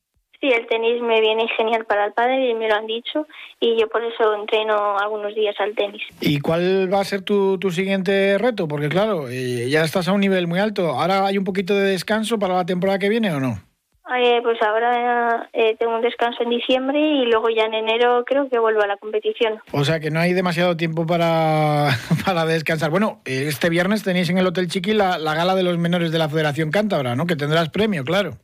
Sí, 0.40 0.46
el 0.48 0.66
tenis 0.68 1.02
me 1.02 1.20
viene 1.20 1.46
genial 1.56 1.84
para 1.84 2.06
el 2.06 2.12
pádel 2.12 2.48
y 2.48 2.54
me 2.54 2.68
lo 2.68 2.76
han 2.76 2.86
dicho 2.86 3.26
y 3.58 3.78
yo 3.78 3.88
por 3.88 4.04
eso 4.04 4.34
entreno 4.34 4.96
algunos 4.96 5.34
días 5.34 5.56
al 5.58 5.74
tenis. 5.74 6.00
¿Y 6.20 6.38
cuál 6.38 6.92
va 6.92 7.00
a 7.00 7.04
ser 7.04 7.22
tu, 7.22 7.58
tu 7.58 7.72
siguiente 7.72 8.38
reto? 8.38 8.68
Porque 8.68 8.88
claro, 8.88 9.28
eh, 9.28 9.68
ya 9.68 9.82
estás 9.82 10.06
a 10.06 10.12
un 10.12 10.20
nivel 10.20 10.46
muy 10.46 10.60
alto. 10.60 10.92
¿Ahora 10.92 11.26
hay 11.26 11.38
un 11.38 11.44
poquito 11.44 11.74
de 11.74 11.90
descanso 11.90 12.38
para 12.38 12.54
la 12.54 12.66
temporada 12.66 13.00
que 13.00 13.08
viene 13.08 13.32
o 13.32 13.40
no? 13.40 13.67
Eh, 14.16 14.40
pues 14.42 14.60
ahora 14.62 15.48
eh, 15.52 15.76
tengo 15.78 15.94
un 15.94 16.00
descanso 16.00 16.42
en 16.42 16.50
diciembre 16.50 16.98
y 16.98 17.26
luego 17.26 17.48
ya 17.50 17.64
en 17.64 17.74
enero 17.74 18.24
creo 18.24 18.48
que 18.48 18.58
vuelvo 18.58 18.82
a 18.82 18.86
la 18.86 18.96
competición. 18.96 19.60
O 19.72 19.84
sea 19.84 20.00
que 20.00 20.10
no 20.10 20.20
hay 20.20 20.32
demasiado 20.32 20.76
tiempo 20.76 21.06
para, 21.06 21.90
para 22.24 22.46
descansar. 22.46 22.90
Bueno, 22.90 23.20
este 23.24 23.68
viernes 23.68 24.02
tenéis 24.02 24.30
en 24.30 24.38
el 24.38 24.46
Hotel 24.46 24.68
Chiqui 24.68 24.94
la, 24.94 25.18
la 25.18 25.34
gala 25.34 25.54
de 25.54 25.62
los 25.62 25.76
menores 25.78 26.10
de 26.10 26.18
la 26.18 26.28
Federación 26.28 26.70
Cántabra, 26.70 27.16
¿no? 27.16 27.26
Que 27.26 27.36
tendrás 27.36 27.68
premio, 27.68 28.04
claro. 28.04 28.38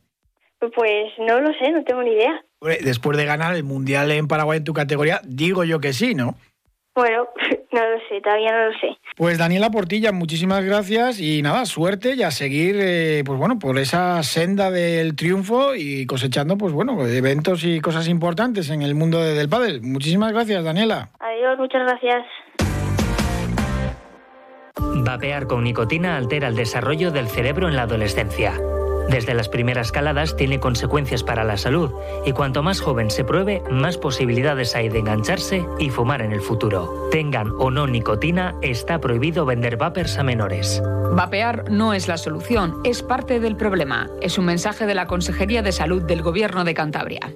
Pues 0.59 1.13
no 1.19 1.39
lo 1.39 1.51
sé, 1.53 1.71
no 1.71 1.83
tengo 1.83 2.01
ni 2.03 2.11
idea. 2.11 2.43
Después 2.81 3.17
de 3.17 3.25
ganar 3.25 3.55
el 3.55 3.63
Mundial 3.63 4.11
en 4.11 4.27
Paraguay 4.27 4.57
en 4.57 4.63
tu 4.63 4.73
categoría, 4.73 5.21
digo 5.23 5.63
yo 5.63 5.79
que 5.79 5.93
sí, 5.93 6.15
¿no? 6.15 6.35
Bueno, 6.95 7.27
no 7.73 7.89
lo 7.89 7.99
sé, 8.07 8.21
todavía 8.21 8.51
no 8.51 8.65
lo 8.69 8.79
sé. 8.79 8.97
Pues 9.17 9.37
Daniela 9.37 9.69
Portilla, 9.69 10.11
muchísimas 10.11 10.63
gracias 10.63 11.19
y 11.19 11.41
nada, 11.41 11.65
suerte 11.65 12.15
y 12.15 12.23
a 12.23 12.31
seguir, 12.31 12.77
eh, 12.79 13.23
pues 13.25 13.37
bueno, 13.37 13.59
por 13.59 13.77
esa 13.77 14.23
senda 14.23 14.71
del 14.71 15.15
triunfo 15.15 15.75
y 15.75 16.05
cosechando, 16.05 16.57
pues 16.57 16.73
bueno, 16.73 17.05
eventos 17.05 17.63
y 17.65 17.81
cosas 17.81 18.07
importantes 18.07 18.69
en 18.69 18.81
el 18.81 18.95
mundo 18.95 19.19
del 19.19 19.49
pádel. 19.49 19.81
Muchísimas 19.81 20.31
gracias, 20.31 20.63
Daniela. 20.63 21.09
Adiós, 21.19 21.57
muchas 21.57 21.81
gracias. 21.83 22.25
Vapear 24.77 25.47
con 25.47 25.63
nicotina 25.63 26.17
altera 26.17 26.47
el 26.47 26.55
desarrollo 26.55 27.11
del 27.11 27.27
cerebro 27.27 27.67
en 27.67 27.75
la 27.75 27.83
adolescencia. 27.83 28.53
Desde 29.09 29.33
las 29.33 29.49
primeras 29.49 29.91
caladas 29.91 30.35
tiene 30.35 30.59
consecuencias 30.59 31.23
para 31.23 31.43
la 31.43 31.57
salud 31.57 31.91
y 32.25 32.31
cuanto 32.31 32.63
más 32.63 32.81
joven 32.81 33.09
se 33.11 33.23
pruebe, 33.23 33.61
más 33.69 33.97
posibilidades 33.97 34.75
hay 34.75 34.89
de 34.89 34.99
engancharse 34.99 35.65
y 35.79 35.89
fumar 35.89 36.21
en 36.21 36.31
el 36.31 36.41
futuro. 36.41 37.09
Tengan 37.11 37.51
o 37.59 37.71
no 37.71 37.87
nicotina, 37.87 38.55
está 38.61 38.99
prohibido 38.99 39.45
vender 39.45 39.77
vapers 39.77 40.17
a 40.17 40.23
menores. 40.23 40.81
Vapear 41.13 41.69
no 41.69 41.93
es 41.93 42.07
la 42.07 42.17
solución, 42.17 42.81
es 42.83 43.03
parte 43.03 43.39
del 43.39 43.55
problema. 43.55 44.09
Es 44.21 44.37
un 44.37 44.45
mensaje 44.45 44.85
de 44.85 44.95
la 44.95 45.07
Consejería 45.07 45.61
de 45.61 45.71
Salud 45.71 46.01
del 46.03 46.21
Gobierno 46.21 46.63
de 46.63 46.73
Cantabria. 46.73 47.35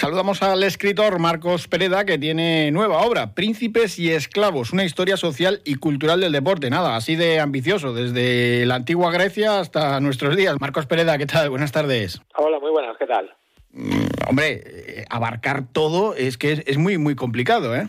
Saludamos 0.00 0.42
al 0.42 0.62
escritor 0.62 1.18
Marcos 1.18 1.68
Pereda, 1.68 2.06
que 2.06 2.16
tiene 2.16 2.70
nueva 2.70 3.04
obra, 3.04 3.34
Príncipes 3.34 3.98
y 3.98 4.10
Esclavos, 4.10 4.72
una 4.72 4.86
historia 4.86 5.18
social 5.18 5.60
y 5.66 5.74
cultural 5.74 6.22
del 6.22 6.32
deporte. 6.32 6.70
Nada, 6.70 6.96
así 6.96 7.16
de 7.16 7.38
ambicioso, 7.38 7.92
desde 7.92 8.64
la 8.64 8.76
antigua 8.76 9.12
Grecia 9.12 9.60
hasta 9.60 10.00
nuestros 10.00 10.38
días. 10.38 10.56
Marcos 10.58 10.86
Pereda, 10.86 11.18
¿qué 11.18 11.26
tal? 11.26 11.50
Buenas 11.50 11.70
tardes. 11.70 12.22
Hola, 12.34 12.58
muy 12.60 12.70
buenas, 12.70 12.96
¿qué 12.96 13.04
tal? 13.04 13.30
Mm, 13.72 14.30
hombre, 14.30 14.62
eh, 14.64 15.04
abarcar 15.10 15.64
todo 15.70 16.14
es 16.14 16.38
que 16.38 16.52
es, 16.52 16.66
es, 16.66 16.78
muy, 16.78 16.96
muy 16.96 17.14
complicado, 17.14 17.76
¿eh? 17.76 17.86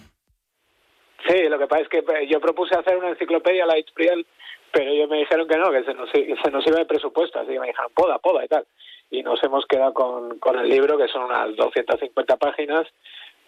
Sí, 1.30 1.43
lo 1.47 1.58
que 1.58 1.67
pasa 1.67 1.84
es 1.84 1.88
que 1.88 2.00
eh, 2.00 2.28
yo 2.30 2.41
propuse 2.41 2.78
hacer 2.78 2.97
una 2.97 3.12
enciclopedia, 3.12 3.65
la 3.65 3.80
Itpriel, 3.80 4.28
pero 4.74 4.91
ellos 4.91 5.10
me 5.10 5.19
dijeron 5.19 5.47
que 5.47 5.56
no, 5.58 5.71
que 5.71 5.86
se 5.86 5.93
nos, 5.93 6.10
se 6.12 6.52
nos 6.52 6.67
iba 6.67 6.78
de 6.78 6.86
presupuesto, 6.86 7.39
así 7.39 7.54
que 7.54 7.60
me 7.62 7.67
dijeron, 7.67 7.89
poda, 7.95 8.19
poda 8.19 8.43
y 8.43 8.50
tal 8.50 8.65
y 9.12 9.21
nos 9.21 9.43
hemos 9.43 9.65
quedado 9.67 9.93
con, 9.93 10.39
con 10.39 10.58
el 10.58 10.69
libro, 10.69 10.97
que 10.97 11.10
son 11.10 11.24
unas 11.24 11.56
250 11.56 12.38
páginas, 12.38 12.88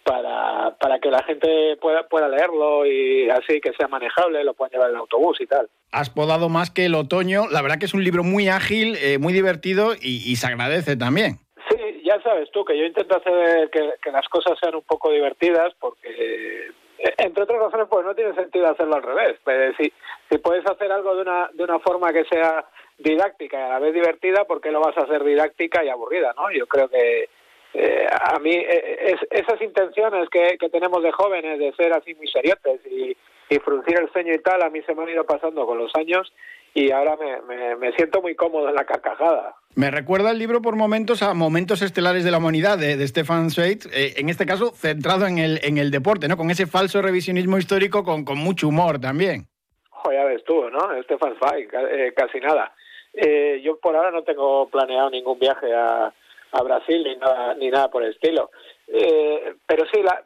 para, 0.04 0.76
para 0.78 0.98
que 1.00 1.10
la 1.10 1.22
gente 1.22 1.76
pueda, 1.80 2.06
pueda 2.06 2.28
leerlo 2.28 2.84
y 2.84 3.28
así 3.30 3.60
que 3.60 3.72
sea 3.72 3.88
manejable, 3.88 4.44
lo 4.44 4.52
puedan 4.52 4.72
llevar 4.72 4.90
en 4.90 4.96
el 4.96 5.00
autobús 5.00 5.40
y 5.40 5.46
tal. 5.46 5.68
Has 5.92 6.10
podado 6.10 6.50
más 6.50 6.70
que 6.70 6.84
el 6.84 6.94
otoño. 6.94 7.44
La 7.50 7.62
verdad 7.62 7.78
que 7.78 7.86
es 7.86 7.94
un 7.94 8.04
libro 8.04 8.22
muy 8.22 8.48
ágil, 8.48 8.96
eh, 8.96 9.18
muy 9.18 9.32
divertido 9.32 9.94
y, 9.94 10.30
y, 10.30 10.36
se 10.36 10.46
agradece 10.46 10.96
también. 10.96 11.38
Sí, 11.70 12.02
ya 12.04 12.20
sabes 12.22 12.50
tú 12.50 12.64
que 12.66 12.78
yo 12.78 12.84
intento 12.84 13.16
hacer 13.16 13.70
que, 13.70 13.94
que 14.02 14.12
las 14.12 14.28
cosas 14.28 14.58
sean 14.60 14.74
un 14.74 14.82
poco 14.82 15.10
divertidas 15.10 15.72
porque 15.80 16.70
entre 17.18 17.42
otras 17.42 17.60
razones, 17.60 17.86
pues 17.88 18.04
no 18.04 18.14
tiene 18.14 18.34
sentido 18.34 18.68
hacerlo 18.68 18.96
al 18.96 19.02
revés. 19.02 19.36
Pues, 19.44 19.74
si, 19.76 19.92
si 20.30 20.38
puedes 20.38 20.66
hacer 20.66 20.90
algo 20.90 21.14
de 21.14 21.22
una, 21.22 21.50
de 21.52 21.64
una 21.64 21.78
forma 21.78 22.12
que 22.12 22.24
sea 22.24 22.64
didáctica 22.98 23.58
y 23.58 23.62
a 23.62 23.68
la 23.68 23.78
vez 23.78 23.94
divertida, 23.94 24.44
¿por 24.44 24.60
qué 24.60 24.70
lo 24.70 24.80
vas 24.80 24.96
a 24.96 25.02
hacer 25.02 25.24
didáctica 25.24 25.84
y 25.84 25.88
aburrida? 25.88 26.34
¿no? 26.36 26.50
Yo 26.50 26.66
creo 26.66 26.88
que 26.88 27.28
eh, 27.74 28.06
a 28.08 28.38
mí 28.38 28.54
eh, 28.54 29.14
es, 29.14 29.20
esas 29.30 29.60
intenciones 29.60 30.28
que, 30.30 30.56
que 30.58 30.68
tenemos 30.68 31.02
de 31.02 31.12
jóvenes 31.12 31.58
de 31.58 31.72
ser 31.72 31.92
así 31.92 32.14
muy 32.14 32.28
seriotes 32.28 32.80
y, 32.86 33.16
y 33.50 33.58
fruncir 33.58 33.98
el 33.98 34.10
ceño 34.12 34.32
y 34.32 34.38
tal, 34.38 34.62
a 34.62 34.70
mí 34.70 34.80
se 34.82 34.94
me 34.94 35.02
han 35.02 35.08
ido 35.08 35.24
pasando 35.24 35.66
con 35.66 35.78
los 35.78 35.92
años 35.96 36.32
y 36.72 36.90
ahora 36.90 37.16
me, 37.16 37.40
me, 37.42 37.76
me, 37.76 37.92
siento 37.92 38.20
muy 38.20 38.34
cómodo 38.34 38.68
en 38.68 38.74
la 38.74 38.84
carcajada. 38.84 39.54
Me 39.76 39.90
recuerda 39.90 40.32
el 40.32 40.38
libro 40.38 40.60
por 40.60 40.76
momentos 40.76 41.22
a 41.22 41.34
Momentos 41.34 41.82
Estelares 41.82 42.24
de 42.24 42.30
la 42.30 42.38
Humanidad 42.38 42.78
de, 42.78 42.96
de 42.96 43.08
Stefan 43.08 43.50
Zweig, 43.50 43.78
eh, 43.92 44.14
en 44.16 44.28
este 44.28 44.44
caso 44.46 44.72
centrado 44.74 45.26
en 45.26 45.38
el, 45.38 45.60
en 45.62 45.78
el 45.78 45.90
deporte, 45.90 46.26
¿no? 46.26 46.36
Con 46.36 46.50
ese 46.50 46.66
falso 46.66 47.00
revisionismo 47.00 47.58
histórico 47.58 48.02
con, 48.02 48.24
con 48.24 48.38
mucho 48.38 48.68
humor 48.68 49.00
también. 49.00 49.46
Jo, 49.88 50.12
ya 50.12 50.24
ves 50.24 50.42
tú, 50.44 50.68
¿no? 50.70 51.02
Stefan 51.04 51.36
Zweig, 51.38 51.68
eh, 51.72 52.12
casi 52.16 52.40
nada. 52.40 52.72
Eh, 53.14 53.60
yo 53.62 53.78
por 53.78 53.94
ahora 53.96 54.10
no 54.10 54.22
tengo 54.22 54.68
planeado 54.68 55.10
ningún 55.10 55.38
viaje 55.38 55.72
a, 55.72 56.12
a 56.52 56.62
Brasil 56.62 57.02
ni 57.04 57.16
nada, 57.16 57.54
ni 57.54 57.70
nada 57.70 57.88
por 57.90 58.02
el 58.02 58.10
estilo. 58.10 58.50
Eh, 58.88 59.54
pero 59.66 59.84
sí, 59.92 60.02
la, 60.02 60.22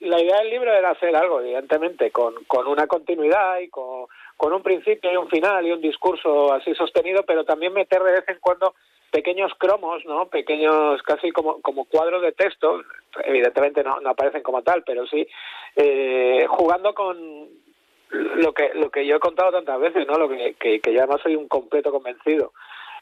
la 0.00 0.20
idea 0.20 0.38
del 0.38 0.50
libro 0.50 0.72
era 0.72 0.90
hacer 0.90 1.14
algo, 1.14 1.40
evidentemente, 1.40 2.10
con, 2.10 2.44
con 2.44 2.66
una 2.66 2.86
continuidad 2.86 3.58
y 3.60 3.68
con, 3.68 4.06
con 4.36 4.52
un 4.52 4.62
principio 4.62 5.12
y 5.12 5.16
un 5.16 5.28
final 5.28 5.66
y 5.66 5.72
un 5.72 5.80
discurso 5.80 6.52
así 6.52 6.74
sostenido, 6.74 7.22
pero 7.24 7.44
también 7.44 7.72
meter 7.72 8.02
de 8.02 8.12
vez 8.12 8.28
en 8.28 8.38
cuando 8.40 8.74
pequeños 9.10 9.52
cromos, 9.58 10.04
¿no? 10.04 10.26
Pequeños, 10.26 11.02
casi 11.02 11.30
como, 11.30 11.60
como 11.62 11.84
cuadros 11.84 12.22
de 12.22 12.32
texto, 12.32 12.82
evidentemente 13.24 13.82
no, 13.82 14.00
no 14.00 14.10
aparecen 14.10 14.42
como 14.42 14.62
tal, 14.62 14.82
pero 14.84 15.06
sí 15.06 15.26
eh, 15.76 16.44
jugando 16.48 16.92
con 16.94 17.65
lo 18.10 18.52
que 18.52 18.70
lo 18.74 18.90
que 18.90 19.06
yo 19.06 19.16
he 19.16 19.20
contado 19.20 19.52
tantas 19.52 19.80
veces, 19.80 20.06
¿no? 20.06 20.18
Lo 20.18 20.28
que, 20.28 20.54
que, 20.54 20.80
que 20.80 20.92
yo 20.92 21.00
además 21.00 21.20
soy 21.22 21.36
un 21.36 21.48
completo 21.48 21.90
convencido. 21.90 22.52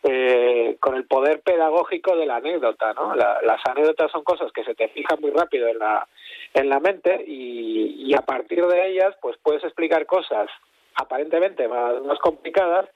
Eh, 0.06 0.76
con 0.80 0.96
el 0.96 1.06
poder 1.06 1.40
pedagógico 1.40 2.14
de 2.14 2.26
la 2.26 2.36
anécdota, 2.36 2.92
¿no? 2.92 3.14
las 3.14 3.60
anécdotas 3.64 4.12
son 4.12 4.22
cosas 4.22 4.52
que 4.52 4.62
se 4.62 4.74
te 4.74 4.88
fijan 4.88 5.18
muy 5.18 5.30
rápido 5.30 5.66
en 5.66 5.78
la 5.78 6.06
en 6.52 6.68
la 6.68 6.78
mente 6.78 7.24
y, 7.26 8.14
a 8.14 8.20
partir 8.20 8.66
de 8.66 8.90
ellas, 8.90 9.16
pues 9.22 9.38
puedes 9.42 9.64
explicar 9.64 10.04
cosas 10.04 10.50
aparentemente 10.96 11.66
más, 11.68 12.18
complicadas 12.20 12.86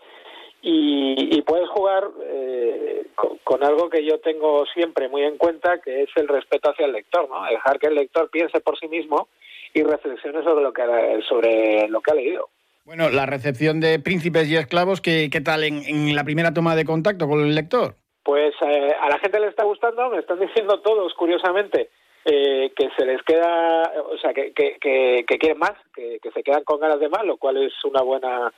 y, 0.60 1.34
y 1.34 1.40
puedes 1.42 1.70
jugar 1.70 2.08
eh, 2.24 3.06
con, 3.14 3.38
con, 3.38 3.64
algo 3.64 3.88
que 3.88 4.04
yo 4.04 4.20
tengo 4.20 4.66
siempre 4.66 5.08
muy 5.08 5.22
en 5.22 5.38
cuenta, 5.38 5.80
que 5.80 6.02
es 6.02 6.10
el 6.16 6.28
respeto 6.28 6.70
hacia 6.70 6.84
el 6.84 6.92
lector, 6.92 7.26
¿no? 7.28 7.42
Dejar 7.44 7.78
que 7.78 7.86
el 7.86 7.94
lector 7.94 8.28
piense 8.28 8.60
por 8.60 8.78
sí 8.78 8.86
mismo 8.86 9.28
y 9.74 9.82
reflexione 9.82 10.42
sobre 10.42 10.62
lo 10.62 10.72
que, 10.72 10.82
sobre 11.28 11.88
lo 11.88 12.00
que 12.00 12.10
ha 12.10 12.14
leído. 12.14 12.48
Bueno, 12.84 13.10
la 13.10 13.26
recepción 13.26 13.80
de 13.80 13.98
Príncipes 13.98 14.48
y 14.48 14.56
Esclavos, 14.56 15.02
¿qué, 15.02 15.28
qué 15.30 15.42
tal 15.42 15.62
en, 15.62 15.82
en, 15.86 16.16
la 16.16 16.24
primera 16.24 16.54
toma 16.54 16.74
de 16.74 16.86
contacto 16.86 17.28
con 17.28 17.40
el 17.40 17.54
lector? 17.54 17.96
Pues 18.22 18.54
eh, 18.62 18.96
a 18.98 19.10
la 19.10 19.18
gente 19.18 19.40
le 19.40 19.48
está 19.48 19.64
gustando, 19.64 20.08
me 20.08 20.20
están 20.20 20.40
diciendo 20.40 20.80
todos, 20.80 21.12
curiosamente, 21.12 21.90
eh, 22.24 22.72
que 22.74 22.88
se 22.96 23.04
les 23.04 23.22
queda, 23.22 23.92
o 24.10 24.16
sea, 24.18 24.32
que, 24.32 24.52
que, 24.52 24.76
que, 24.80 25.24
que 25.26 25.38
quieren 25.38 25.58
más, 25.58 25.74
que, 25.94 26.18
que, 26.22 26.30
se 26.30 26.42
quedan 26.42 26.64
con 26.64 26.80
ganas 26.80 26.98
de 26.98 27.08
más, 27.08 27.24
lo 27.24 27.36
cual 27.36 27.58
es 27.58 27.72
una 27.84 28.02
buena, 28.02 28.52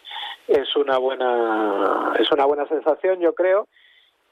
es 0.47 0.77
una 0.77 0.99
buena, 0.99 2.15
es 2.19 2.31
una 2.31 2.47
buena 2.47 2.67
sensación, 2.69 3.21
yo 3.21 3.35
creo. 3.35 3.67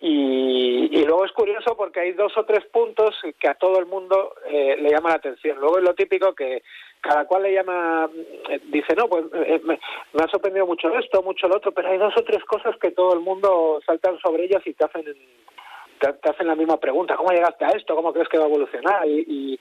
Y, 0.00 0.96
y 0.96 1.04
luego 1.04 1.24
es 1.24 1.32
curioso 1.32 1.76
porque 1.76 2.00
hay 2.00 2.12
dos 2.12 2.36
o 2.36 2.44
tres 2.44 2.64
puntos 2.66 3.16
que 3.38 3.48
a 3.48 3.54
todo 3.54 3.80
el 3.80 3.86
mundo 3.86 4.34
eh, 4.46 4.76
le 4.78 4.90
llama 4.90 5.10
la 5.10 5.16
atención. 5.16 5.58
Luego 5.58 5.78
es 5.78 5.84
lo 5.84 5.94
típico 5.94 6.34
que 6.34 6.62
cada 7.00 7.26
cual 7.26 7.42
le 7.42 7.52
llama, 7.52 8.08
eh, 8.48 8.60
dice, 8.66 8.94
no, 8.94 9.08
pues 9.08 9.24
eh, 9.34 9.60
me, 9.64 9.80
me, 10.12 10.24
ha 10.24 10.28
sorprendido 10.28 10.66
mucho 10.66 10.96
esto, 10.96 11.22
mucho 11.22 11.48
lo 11.48 11.56
otro, 11.56 11.72
pero 11.72 11.88
hay 11.88 11.98
dos 11.98 12.14
o 12.16 12.22
tres 12.22 12.44
cosas 12.44 12.76
que 12.80 12.92
todo 12.92 13.12
el 13.14 13.20
mundo 13.20 13.80
saltan 13.86 14.18
sobre 14.18 14.44
ellas 14.44 14.62
y 14.66 14.74
te 14.74 14.84
hacen, 14.84 15.04
te, 16.00 16.28
hacen 16.28 16.46
la 16.46 16.54
misma 16.54 16.78
pregunta, 16.78 17.16
¿cómo 17.16 17.30
llegaste 17.30 17.64
a 17.64 17.70
esto? 17.70 17.96
¿Cómo 17.96 18.12
crees 18.12 18.28
que 18.28 18.38
va 18.38 18.44
a 18.44 18.48
evolucionar? 18.48 19.06
Y, 19.06 19.24
y 19.26 19.60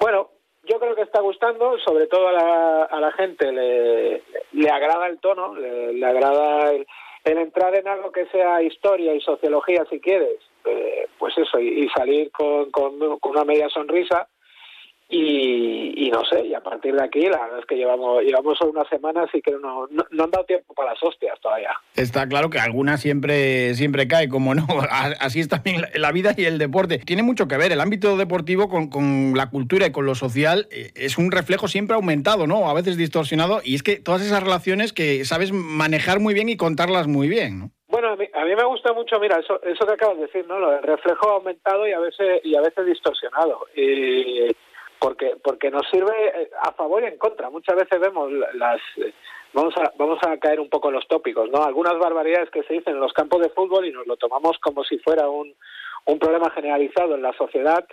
bueno, 0.00 0.30
yo 0.64 0.78
creo 0.80 0.94
que 0.94 1.02
está 1.02 1.20
gustando, 1.20 1.78
sobre 1.78 2.06
todo 2.08 2.28
a 2.28 2.32
la, 2.32 2.84
a 2.84 3.00
la 3.00 3.12
gente 3.12 3.52
le, 3.52 4.22
le 4.52 4.70
agrada 4.70 5.06
el 5.06 5.18
tono, 5.20 5.54
le, 5.54 5.92
le 5.92 6.06
agrada 6.06 6.72
el, 6.72 6.86
el, 7.24 7.38
entrar 7.38 7.74
en 7.74 7.88
algo 7.88 8.12
que 8.12 8.26
sea 8.26 8.62
historia 8.62 9.14
y 9.14 9.20
sociología 9.20 9.84
si 9.90 10.00
quieres, 10.00 10.38
eh, 10.64 11.08
pues 11.18 11.36
eso, 11.38 11.58
y, 11.58 11.88
salir 11.88 12.30
con, 12.30 12.70
con, 12.70 12.94
una 13.22 13.44
media 13.44 13.68
sonrisa 13.68 14.28
y, 15.08 16.06
y, 16.06 16.10
no 16.10 16.24
sé, 16.24 16.46
y 16.46 16.54
a 16.54 16.60
partir 16.60 16.94
de 16.94 17.04
aquí 17.04 17.20
la 17.22 17.40
verdad 17.42 17.58
es 17.60 17.66
que 17.66 17.76
llevamos 17.76 18.22
llevamos 18.22 18.56
solo 18.56 18.70
una 18.70 18.88
semana, 18.88 19.24
así 19.24 19.42
que 19.42 19.52
no, 19.52 19.86
no, 19.90 20.04
no, 20.10 20.24
han 20.24 20.30
dado 20.30 20.44
tiempo 20.44 20.72
para 20.74 20.92
las 20.92 21.02
hostias 21.02 21.38
todavía. 21.40 21.70
Está 21.94 22.26
claro 22.26 22.48
que 22.48 22.58
alguna 22.58 22.96
siempre 22.96 23.74
siempre 23.74 24.08
cae, 24.08 24.28
como 24.28 24.54
no, 24.54 24.66
así 25.20 25.40
es 25.40 25.48
también 25.48 25.82
la 25.94 26.10
vida 26.10 26.34
y 26.36 26.44
el 26.44 26.58
deporte. 26.58 26.98
Tiene 26.98 27.22
mucho 27.22 27.48
que 27.48 27.56
ver, 27.58 27.72
el 27.72 27.80
ámbito 27.80 28.16
deportivo 28.16 28.68
con, 28.68 28.88
con 28.88 29.34
la 29.36 29.50
cultura 29.50 29.86
y 29.86 29.92
con 29.92 30.06
lo 30.06 30.14
social 30.14 30.66
eh, 30.70 30.92
es 30.94 31.18
un 31.18 31.30
reflejo 31.30 31.68
siempre 31.68 31.96
aumentado, 31.96 32.46
¿no? 32.46 32.68
A 32.68 32.74
veces 32.74 32.96
distorsionado, 32.96 33.60
y 33.62 33.74
es 33.74 33.82
que 33.82 33.96
todas 33.96 34.22
esas 34.22 34.42
relaciones 34.42 34.92
que 34.92 35.24
sabes 35.24 35.52
manejar 35.52 36.18
muy 36.18 36.34
bien 36.34 36.48
y 36.48 36.56
contarlas 36.56 37.06
muy 37.06 37.28
bien, 37.28 37.58
¿no? 37.58 37.70
Bueno, 37.88 38.08
a 38.08 38.16
mí, 38.16 38.26
a 38.34 38.44
mí 38.44 38.56
me 38.56 38.64
gusta 38.64 38.92
mucho, 38.92 39.20
mira, 39.20 39.38
eso, 39.38 39.62
eso 39.62 39.86
que 39.86 39.92
acabas 39.92 40.16
de 40.16 40.22
decir, 40.22 40.44
¿no? 40.48 40.58
Lo 40.58 40.70
del 40.72 40.82
reflejo 40.82 41.30
aumentado 41.30 41.86
y 41.86 41.92
a 41.92 42.00
veces, 42.00 42.40
y 42.42 42.56
a 42.56 42.60
veces 42.60 42.86
distorsionado. 42.86 43.66
Y 43.76 44.48
porque 45.04 45.36
porque 45.42 45.70
nos 45.70 45.86
sirve 45.90 46.14
eh, 46.28 46.50
a 46.62 46.72
favor 46.72 47.02
y 47.02 47.06
en 47.06 47.18
contra. 47.18 47.50
Muchas 47.50 47.76
veces 47.76 48.00
vemos 48.00 48.32
las 48.54 48.80
vamos 49.52 49.74
a 49.76 49.92
vamos 49.98 50.18
a 50.26 50.38
caer 50.38 50.58
un 50.58 50.70
poco 50.70 50.88
en 50.88 50.94
los 50.94 51.06
tópicos, 51.06 51.50
¿no? 51.50 51.62
Algunas 51.62 51.98
barbaridades 51.98 52.48
que 52.48 52.62
se 52.62 52.72
dicen 52.72 52.94
en 52.94 53.00
los 53.00 53.12
campos 53.12 53.42
de 53.42 53.50
fútbol 53.50 53.84
y 53.84 53.92
nos 53.92 54.06
lo 54.06 54.16
tomamos 54.16 54.58
como 54.60 54.82
si 54.82 54.98
fuera 54.98 55.28
un 55.28 55.54
un 56.06 56.18
problema 56.18 56.50
generalizado 56.50 57.16
en 57.16 57.22
la 57.22 57.34
sociedad 57.34 57.86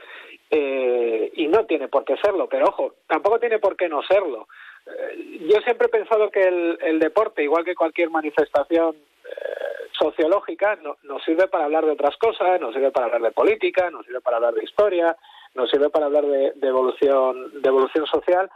eh, 0.50 1.32
y 1.36 1.48
no 1.48 1.66
tiene 1.66 1.90
por 1.90 2.06
qué 2.06 2.16
serlo, 2.24 2.48
pero 2.48 2.68
ojo, 2.68 2.96
tampoco 3.08 3.40
tiene 3.40 3.60
por 3.60 3.76
qué 3.76 3.90
no 3.90 4.02
serlo. 4.04 4.48
Eh, 4.86 5.48
yo 5.50 5.60
siempre 5.62 5.88
he 5.88 5.90
pensado 5.90 6.30
que 6.30 6.42
el, 6.42 6.78
el 6.82 7.00
deporte, 7.00 7.44
igual 7.44 7.66
que 7.66 7.76
cualquier 7.76 8.10
manifestación 8.10 8.96
eh, 8.96 9.88
sociológica, 9.98 10.78
no, 10.82 10.98
nos 11.04 11.24
sirve 11.24 11.48
para 11.48 11.66
hablar 11.66 11.86
de 11.86 11.92
otras 11.92 12.16
cosas, 12.18 12.60
nos 12.60 12.74
sirve 12.74 12.92
para 12.92 13.08
hablar 13.08 13.22
de 13.22 13.32
política, 13.32 13.90
nos 13.90 14.06
sirve 14.06 14.22
para 14.22 14.38
hablar 14.38 14.54
de 14.54 14.64
historia, 14.64 15.16
nos 15.56 15.70
sirve 15.70 15.90
para 15.90 16.06
hablar 16.06 16.26
de, 16.26 16.54
de, 16.56 16.68
evolución 16.68 17.62
de 17.62 17.68
evolución 17.68 18.06
social 18.08 18.50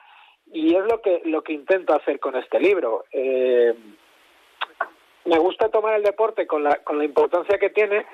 y 0.52 0.76
es 0.76 0.86
lo 0.86 1.02
que 1.02 1.22
lo 1.26 1.42
que 1.44 1.54
intento 1.54 1.94
hacer 1.94 2.20
con 2.20 2.36
este 2.36 2.60
libro 2.60 3.06
eh, 3.12 3.74
me 5.26 5.38
gusta 5.40 5.70
tomar 5.70 5.96
el 5.96 6.04
deporte 6.04 6.48
con 6.48 6.64
la 6.64 6.84
con 6.84 6.98
la 6.98 7.06
importancia 7.06 7.58
que 7.58 7.70
tiene 7.70 8.06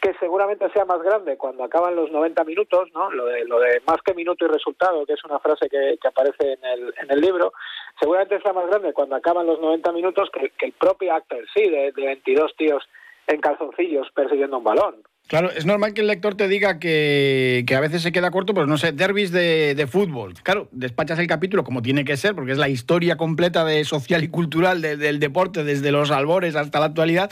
que 0.00 0.14
seguramente 0.14 0.70
sea 0.70 0.84
más 0.84 1.02
grande 1.02 1.36
cuando 1.36 1.62
acaban 1.62 1.94
los 1.94 2.10
90 2.10 2.44
minutos, 2.44 2.88
¿no? 2.94 3.10
Lo 3.10 3.26
de, 3.26 3.44
lo 3.44 3.60
de 3.60 3.82
más 3.86 3.98
que 4.02 4.14
minuto 4.14 4.44
y 4.44 4.48
resultado, 4.48 5.04
que 5.04 5.12
es 5.12 5.24
una 5.24 5.38
frase 5.38 5.68
que, 5.68 5.98
que 6.00 6.08
aparece 6.08 6.54
en 6.54 6.64
el, 6.64 6.94
en 6.96 7.10
el 7.10 7.20
libro, 7.20 7.52
seguramente 7.98 8.40
sea 8.40 8.52
más 8.52 8.66
grande 8.66 8.94
cuando 8.94 9.16
acaban 9.16 9.46
los 9.46 9.60
90 9.60 9.92
minutos 9.92 10.30
que, 10.30 10.52
el 10.66 10.72
propio 10.72 11.14
acto 11.14 11.36
sí, 11.54 11.68
de, 11.68 11.92
de 11.92 12.06
22 12.06 12.56
tíos 12.56 12.88
en 13.26 13.40
calzoncillos 13.40 14.10
persiguiendo 14.12 14.58
un 14.58 14.64
balón. 14.64 15.02
Claro, 15.26 15.50
es 15.50 15.64
normal 15.64 15.94
que 15.94 16.00
el 16.00 16.08
lector 16.08 16.34
te 16.34 16.48
diga 16.48 16.80
que, 16.80 17.64
a 17.76 17.80
veces 17.80 18.02
se 18.02 18.10
queda 18.10 18.32
corto, 18.32 18.52
pues 18.52 18.66
no 18.66 18.76
sé, 18.78 18.90
derbis 18.90 19.30
de, 19.30 19.86
fútbol. 19.88 20.34
Claro, 20.42 20.66
despachas 20.72 21.20
el 21.20 21.28
capítulo 21.28 21.62
como 21.62 21.82
tiene 21.82 22.04
que 22.04 22.16
ser, 22.16 22.34
porque 22.34 22.50
es 22.50 22.58
la 22.58 22.68
historia 22.68 23.16
completa 23.16 23.64
de 23.64 23.84
social 23.84 24.24
y 24.24 24.28
cultural 24.28 24.82
de, 24.82 24.96
del 24.96 25.20
deporte, 25.20 25.62
desde 25.62 25.92
los 25.92 26.10
albores 26.10 26.56
hasta 26.56 26.80
la 26.80 26.86
actualidad, 26.86 27.30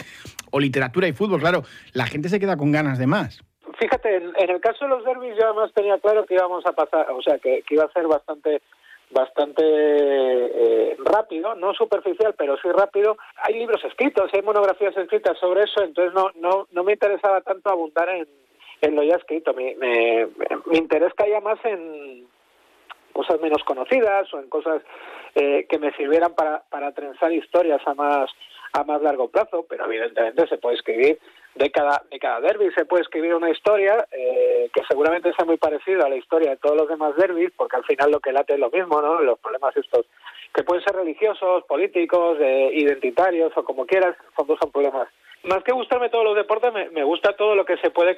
o 0.53 0.61
literatura 0.61 1.09
y 1.09 1.13
fútbol. 1.13 1.41
Claro, 1.41 1.65
la 1.93 2.07
gente 2.07 2.29
se 2.29 2.39
queda 2.39 2.57
con 2.57 2.71
ganas 2.71 2.99
de 2.99 3.09
más. 3.09 3.41
Fíjate, 3.81 4.17
en, 4.17 4.51
el 4.51 4.61
caso 4.61 4.85
de 4.85 4.91
los 4.91 5.05
derbis 5.05 5.35
yo 5.37 5.47
además 5.47 5.73
tenía 5.75 5.99
claro 5.99 6.25
que 6.25 6.35
íbamos 6.35 6.65
a 6.67 6.73
pasar, 6.73 7.11
o 7.11 7.21
sea, 7.21 7.39
que 7.39 7.65
iba 7.71 7.85
a 7.85 7.93
ser 7.93 8.07
bastante 8.07 8.61
bastante 9.11 9.63
eh, 9.65 10.97
rápido, 11.05 11.55
no 11.55 11.73
superficial, 11.75 12.35
pero 12.37 12.57
sí 12.59 12.69
rápido. 12.71 13.17
Hay 13.37 13.55
libros 13.55 13.83
escritos, 13.85 14.31
hay 14.33 14.43
monografías 14.43 14.97
escritas 14.97 15.39
sobre 15.39 15.65
eso, 15.65 15.83
entonces 15.83 16.13
no 16.15 16.31
no 16.37 16.67
no 16.71 16.85
me 16.85 16.93
interesaba 16.93 17.41
tanto 17.41 17.71
abundar 17.71 18.09
en, 18.09 18.27
en 18.81 18.95
lo 18.95 19.03
ya 19.03 19.17
escrito. 19.17 19.55
Me, 19.55 19.75
me, 19.77 20.29
me 20.67 20.79
interés 20.79 21.15
caía 21.15 21.41
más 21.41 21.59
en 21.65 22.27
cosas 23.13 23.41
menos 23.41 23.65
conocidas 23.65 24.33
o 24.33 24.39
en 24.39 24.49
cosas 24.49 24.83
eh, 25.35 25.67
que 25.69 25.79
me 25.79 25.93
sirvieran 25.93 26.35
para, 26.35 26.63
para 26.71 26.93
trenzar 26.93 27.33
historias 27.33 27.81
a 27.87 27.95
más 27.95 28.31
a 28.73 28.85
más 28.85 29.03
largo 29.03 29.29
plazo, 29.29 29.67
pero 29.69 29.87
evidentemente 29.87 30.47
se 30.47 30.59
puede 30.59 30.77
escribir 30.77 31.19
de 31.55 31.71
cada, 31.71 32.03
de 32.11 32.19
cada 32.19 32.41
derby, 32.41 32.71
se 32.73 32.85
puede 32.85 33.03
escribir 33.03 33.35
una 33.35 33.51
historia 33.51 34.07
eh, 34.13 34.71
que 34.73 34.83
seguramente 34.89 35.33
sea 35.35 35.45
muy 35.45 35.57
parecida 35.57 36.05
a 36.05 36.09
la 36.09 36.17
historia 36.17 36.51
de 36.51 36.57
todos 36.57 36.77
los 36.77 36.89
demás 36.89 37.17
derbis, 37.17 37.51
porque 37.57 37.77
al 37.77 37.85
final 37.85 38.11
lo 38.11 38.21
que 38.21 38.33
late 38.33 38.55
es 38.55 38.61
lo 38.61 38.71
mismo, 38.71 39.01
¿no? 39.03 39.21
Los 39.21 39.39
problemas 39.39 39.77
estos 39.77 40.07
que 40.55 40.63
pueden 40.63 40.85
ser 40.85 40.97
religiosos, 40.97 41.65
políticos, 41.65 42.39
identitarios 42.41 43.53
o 43.57 43.65
como 43.65 43.87
quieras, 43.87 44.17
son, 44.37 44.47
son 44.47 44.71
problemas 44.73 45.09
más 45.45 45.63
que 45.63 45.73
gustarme 45.73 46.11
todos 46.11 46.25
los 46.25 46.37
deportes, 46.37 46.73
me, 46.93 47.05
gusta 47.05 47.35
todo 47.37 47.55
lo 47.55 47.65
que 47.65 47.77
se 47.79 47.91
puede 47.91 48.15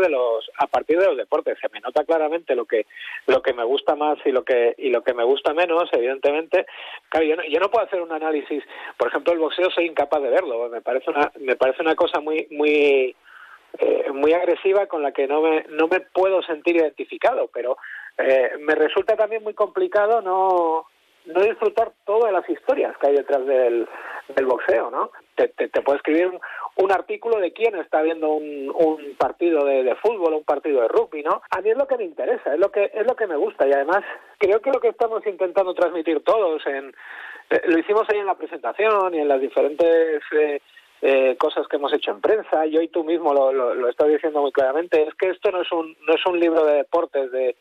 de 0.00 0.08
los 0.08 0.50
a 0.58 0.66
partir 0.66 0.98
de 0.98 1.06
los 1.06 1.16
deportes. 1.16 1.58
Se 1.60 1.68
me 1.70 1.80
nota 1.80 2.04
claramente 2.04 2.54
lo 2.54 2.66
que 2.66 2.86
lo 3.26 3.42
que 3.42 3.52
me 3.52 3.64
gusta 3.64 3.94
más 3.94 4.18
y 4.24 4.32
lo 4.32 4.44
que 4.44 4.74
y 4.78 4.90
lo 4.90 5.02
que 5.02 5.14
me 5.14 5.24
gusta 5.24 5.54
menos, 5.54 5.88
evidentemente. 5.92 6.66
Claro, 7.08 7.26
yo 7.26 7.36
no, 7.36 7.42
yo 7.44 7.60
no 7.60 7.70
puedo 7.70 7.86
hacer 7.86 8.00
un 8.00 8.12
análisis. 8.12 8.62
Por 8.96 9.08
ejemplo, 9.08 9.32
el 9.32 9.38
boxeo 9.38 9.70
soy 9.70 9.86
incapaz 9.86 10.22
de 10.22 10.30
verlo. 10.30 10.68
Me 10.68 10.80
parece 10.80 11.10
una 11.10 11.30
me 11.40 11.56
parece 11.56 11.82
una 11.82 11.94
cosa 11.94 12.20
muy 12.20 12.46
muy 12.50 13.14
eh, 13.78 14.10
muy 14.12 14.32
agresiva 14.32 14.86
con 14.86 15.02
la 15.02 15.12
que 15.12 15.26
no 15.26 15.42
me 15.42 15.64
no 15.70 15.88
me 15.88 16.00
puedo 16.00 16.42
sentir 16.42 16.76
identificado. 16.76 17.48
Pero 17.52 17.76
eh, 18.18 18.52
me 18.60 18.74
resulta 18.74 19.16
también 19.16 19.42
muy 19.42 19.54
complicado 19.54 20.22
no 20.22 20.86
no 21.26 21.40
disfrutar 21.40 21.92
todas 22.04 22.32
las 22.32 22.48
historias 22.48 22.96
que 22.98 23.08
hay 23.08 23.16
detrás 23.16 23.44
del, 23.46 23.86
boxeo, 24.44 24.90
¿no? 24.90 25.10
Te, 25.34 25.48
te, 25.48 25.68
te 25.68 25.80
escribir 25.94 26.30
un, 26.76 26.92
artículo 26.92 27.38
de 27.38 27.52
quién 27.52 27.74
está 27.76 28.02
viendo 28.02 28.32
un, 28.32 29.16
partido 29.18 29.64
de, 29.64 29.82
de, 29.82 29.94
fútbol, 29.96 30.34
un 30.34 30.44
partido 30.44 30.82
de 30.82 30.88
rugby, 30.88 31.22
¿no? 31.22 31.42
A 31.50 31.60
mí 31.60 31.70
es 31.70 31.76
lo 31.76 31.86
que 31.86 31.96
me 31.96 32.04
interesa, 32.04 32.54
es 32.54 32.60
lo 32.60 32.70
que 32.70 32.90
es 32.92 33.06
lo 33.06 33.16
que 33.16 33.26
me 33.26 33.36
gusta 33.36 33.66
y 33.66 33.72
además 33.72 34.04
creo 34.38 34.60
que 34.60 34.70
lo 34.70 34.80
que 34.80 34.88
estamos 34.88 35.26
intentando 35.26 35.74
transmitir 35.74 36.22
todos 36.22 36.64
en 36.66 36.94
eh, 37.50 37.62
lo 37.66 37.78
hicimos 37.78 38.08
ahí 38.08 38.18
en 38.18 38.26
la 38.26 38.36
presentación 38.36 39.14
y 39.14 39.18
en 39.18 39.28
las 39.28 39.40
diferentes 39.40 40.22
eh, 40.32 40.60
eh, 41.02 41.36
cosas 41.38 41.68
que 41.68 41.76
hemos 41.76 41.92
hecho 41.92 42.12
en 42.12 42.20
prensa, 42.20 42.66
y 42.66 42.88
tú 42.88 43.04
mismo 43.04 43.34
lo, 43.34 43.52
lo, 43.52 43.74
lo 43.74 43.88
estás 43.88 44.08
diciendo 44.08 44.40
muy 44.40 44.52
claramente, 44.52 45.02
es 45.02 45.14
que 45.14 45.28
esto 45.28 45.50
no 45.50 45.60
es 45.60 45.70
un 45.70 45.94
no 46.06 46.14
es 46.14 46.26
un 46.26 46.40
libro 46.40 46.64
de 46.64 46.76
deportes 46.76 47.30
de 47.30 47.56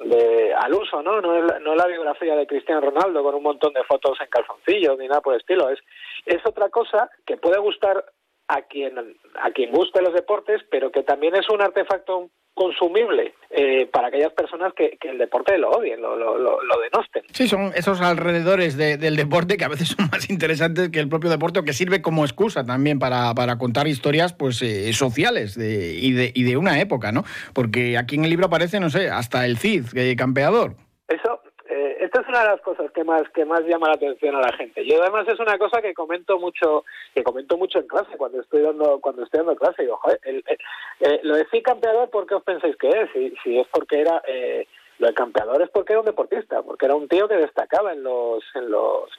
de, 0.00 0.54
al 0.54 0.74
uso, 0.74 1.02
¿no? 1.02 1.20
No 1.20 1.36
es, 1.36 1.44
la, 1.44 1.58
no 1.58 1.74
la 1.74 1.86
biografía 1.86 2.36
de 2.36 2.46
Cristiano 2.46 2.80
Ronaldo 2.80 3.22
con 3.22 3.34
un 3.34 3.42
montón 3.42 3.72
de 3.72 3.84
fotos 3.84 4.18
en 4.20 4.28
calzoncillos 4.28 4.98
ni 4.98 5.08
nada 5.08 5.20
por 5.20 5.34
el 5.34 5.40
estilo. 5.40 5.68
Es, 5.70 5.80
es 6.24 6.44
otra 6.46 6.68
cosa 6.68 7.10
que 7.24 7.36
puede 7.36 7.58
gustar 7.58 8.04
a 8.48 8.62
quien 8.62 9.16
a 9.40 9.50
quien 9.50 9.72
guste 9.72 10.02
los 10.02 10.14
deportes, 10.14 10.62
pero 10.70 10.90
que 10.90 11.02
también 11.02 11.34
es 11.34 11.48
un 11.50 11.62
artefacto 11.62 12.30
consumible 12.56 13.34
eh, 13.50 13.86
para 13.92 14.08
aquellas 14.08 14.32
personas 14.32 14.72
que, 14.72 14.98
el 15.02 15.18
deporte 15.18 15.56
lo 15.58 15.70
odien, 15.70 16.00
lo, 16.00 16.16
lo, 16.16 16.38
lo, 16.38 16.80
denosten. 16.80 17.22
Sí, 17.30 17.46
son 17.46 17.70
esos 17.76 18.00
alrededores 18.00 18.76
del 18.78 19.14
deporte 19.14 19.58
que 19.58 19.64
a 19.64 19.68
veces 19.68 19.88
son 19.96 20.08
más 20.10 20.28
interesantes 20.30 20.88
que 20.88 20.98
el 20.98 21.08
propio 21.08 21.28
deporte 21.28 21.60
o 21.60 21.64
que 21.64 21.74
sirve 21.74 22.00
como 22.00 22.24
excusa 22.24 22.64
también 22.64 22.98
para, 22.98 23.34
para 23.34 23.58
contar 23.58 23.86
historias 23.86 24.32
pues 24.32 24.62
eh, 24.62 24.92
sociales 24.94 25.54
de, 25.54 25.94
y, 26.00 26.12
de, 26.12 26.32
y 26.34 26.44
de 26.44 26.56
una 26.56 26.80
época, 26.80 27.12
¿no? 27.12 27.24
Porque 27.52 27.98
aquí 27.98 28.16
en 28.16 28.24
el 28.24 28.30
libro 28.30 28.46
aparece, 28.46 28.80
no 28.80 28.88
sé, 28.88 29.10
hasta 29.10 29.44
el 29.44 29.58
Cid, 29.58 29.84
eh, 29.94 30.16
campeador. 30.16 30.76
Eso, 31.08 31.35
es 32.20 32.28
una 32.28 32.40
de 32.40 32.48
las 32.48 32.60
cosas 32.60 32.90
que 32.92 33.04
más 33.04 33.22
que 33.30 33.44
más 33.44 33.62
llama 33.62 33.88
la 33.88 33.94
atención 33.94 34.36
a 34.36 34.40
la 34.40 34.52
gente. 34.52 34.84
Yo 34.86 35.00
además 35.02 35.26
es 35.28 35.38
una 35.38 35.58
cosa 35.58 35.80
que 35.80 35.94
comento 35.94 36.38
mucho 36.38 36.84
que 37.14 37.22
comento 37.22 37.56
mucho 37.56 37.78
en 37.78 37.86
clase 37.86 38.16
cuando 38.16 38.40
estoy 38.40 38.62
dando 38.62 39.00
cuando 39.00 39.24
estoy 39.24 39.38
dando 39.38 39.56
clase. 39.56 39.82
Digo, 39.82 39.96
joder, 39.96 40.20
eh, 40.24 41.20
lo 41.22 41.36
de 41.36 41.46
campeador, 41.62 42.10
¿por 42.10 42.26
qué 42.26 42.34
os 42.34 42.42
pensáis 42.42 42.76
que 42.76 42.88
es? 42.88 43.10
Si, 43.12 43.34
si 43.42 43.58
es 43.58 43.66
porque 43.68 44.00
era 44.00 44.22
eh, 44.26 44.66
lo 44.98 45.08
de 45.08 45.14
campeador 45.14 45.62
es 45.62 45.70
porque 45.70 45.92
era 45.92 46.00
un 46.00 46.06
deportista, 46.06 46.62
porque 46.62 46.86
era 46.86 46.94
un 46.94 47.08
tío 47.08 47.28
que 47.28 47.36
destacaba 47.36 47.92
en 47.92 48.02
los 48.02 48.44
en 48.54 48.70
los 48.70 49.10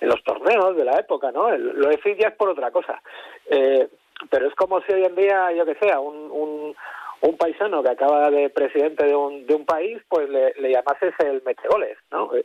en 0.00 0.08
los 0.08 0.22
torneos 0.24 0.76
de 0.76 0.84
la 0.84 0.98
época, 0.98 1.32
¿no? 1.32 1.50
lo 1.56 1.88
de 1.88 2.16
ya 2.18 2.28
es 2.28 2.34
por 2.34 2.48
otra 2.48 2.70
cosa. 2.70 3.00
Eh, 3.46 3.88
pero 4.30 4.48
es 4.48 4.54
como 4.54 4.80
si 4.82 4.92
hoy 4.92 5.04
en 5.04 5.14
día, 5.14 5.52
yo 5.52 5.64
que 5.64 5.74
sé, 5.76 5.96
un, 5.96 6.30
un 6.30 6.76
un 7.24 7.36
paisano 7.38 7.82
que 7.82 7.90
acaba 7.90 8.30
de 8.30 8.50
presidente 8.50 9.06
de 9.06 9.16
un, 9.16 9.46
de 9.46 9.54
un 9.54 9.64
país, 9.64 9.98
pues 10.08 10.28
le, 10.28 10.52
llamases 10.70 11.14
el 11.20 11.42
metegoles, 11.44 11.96
¿no? 12.10 12.34
Eh, 12.34 12.44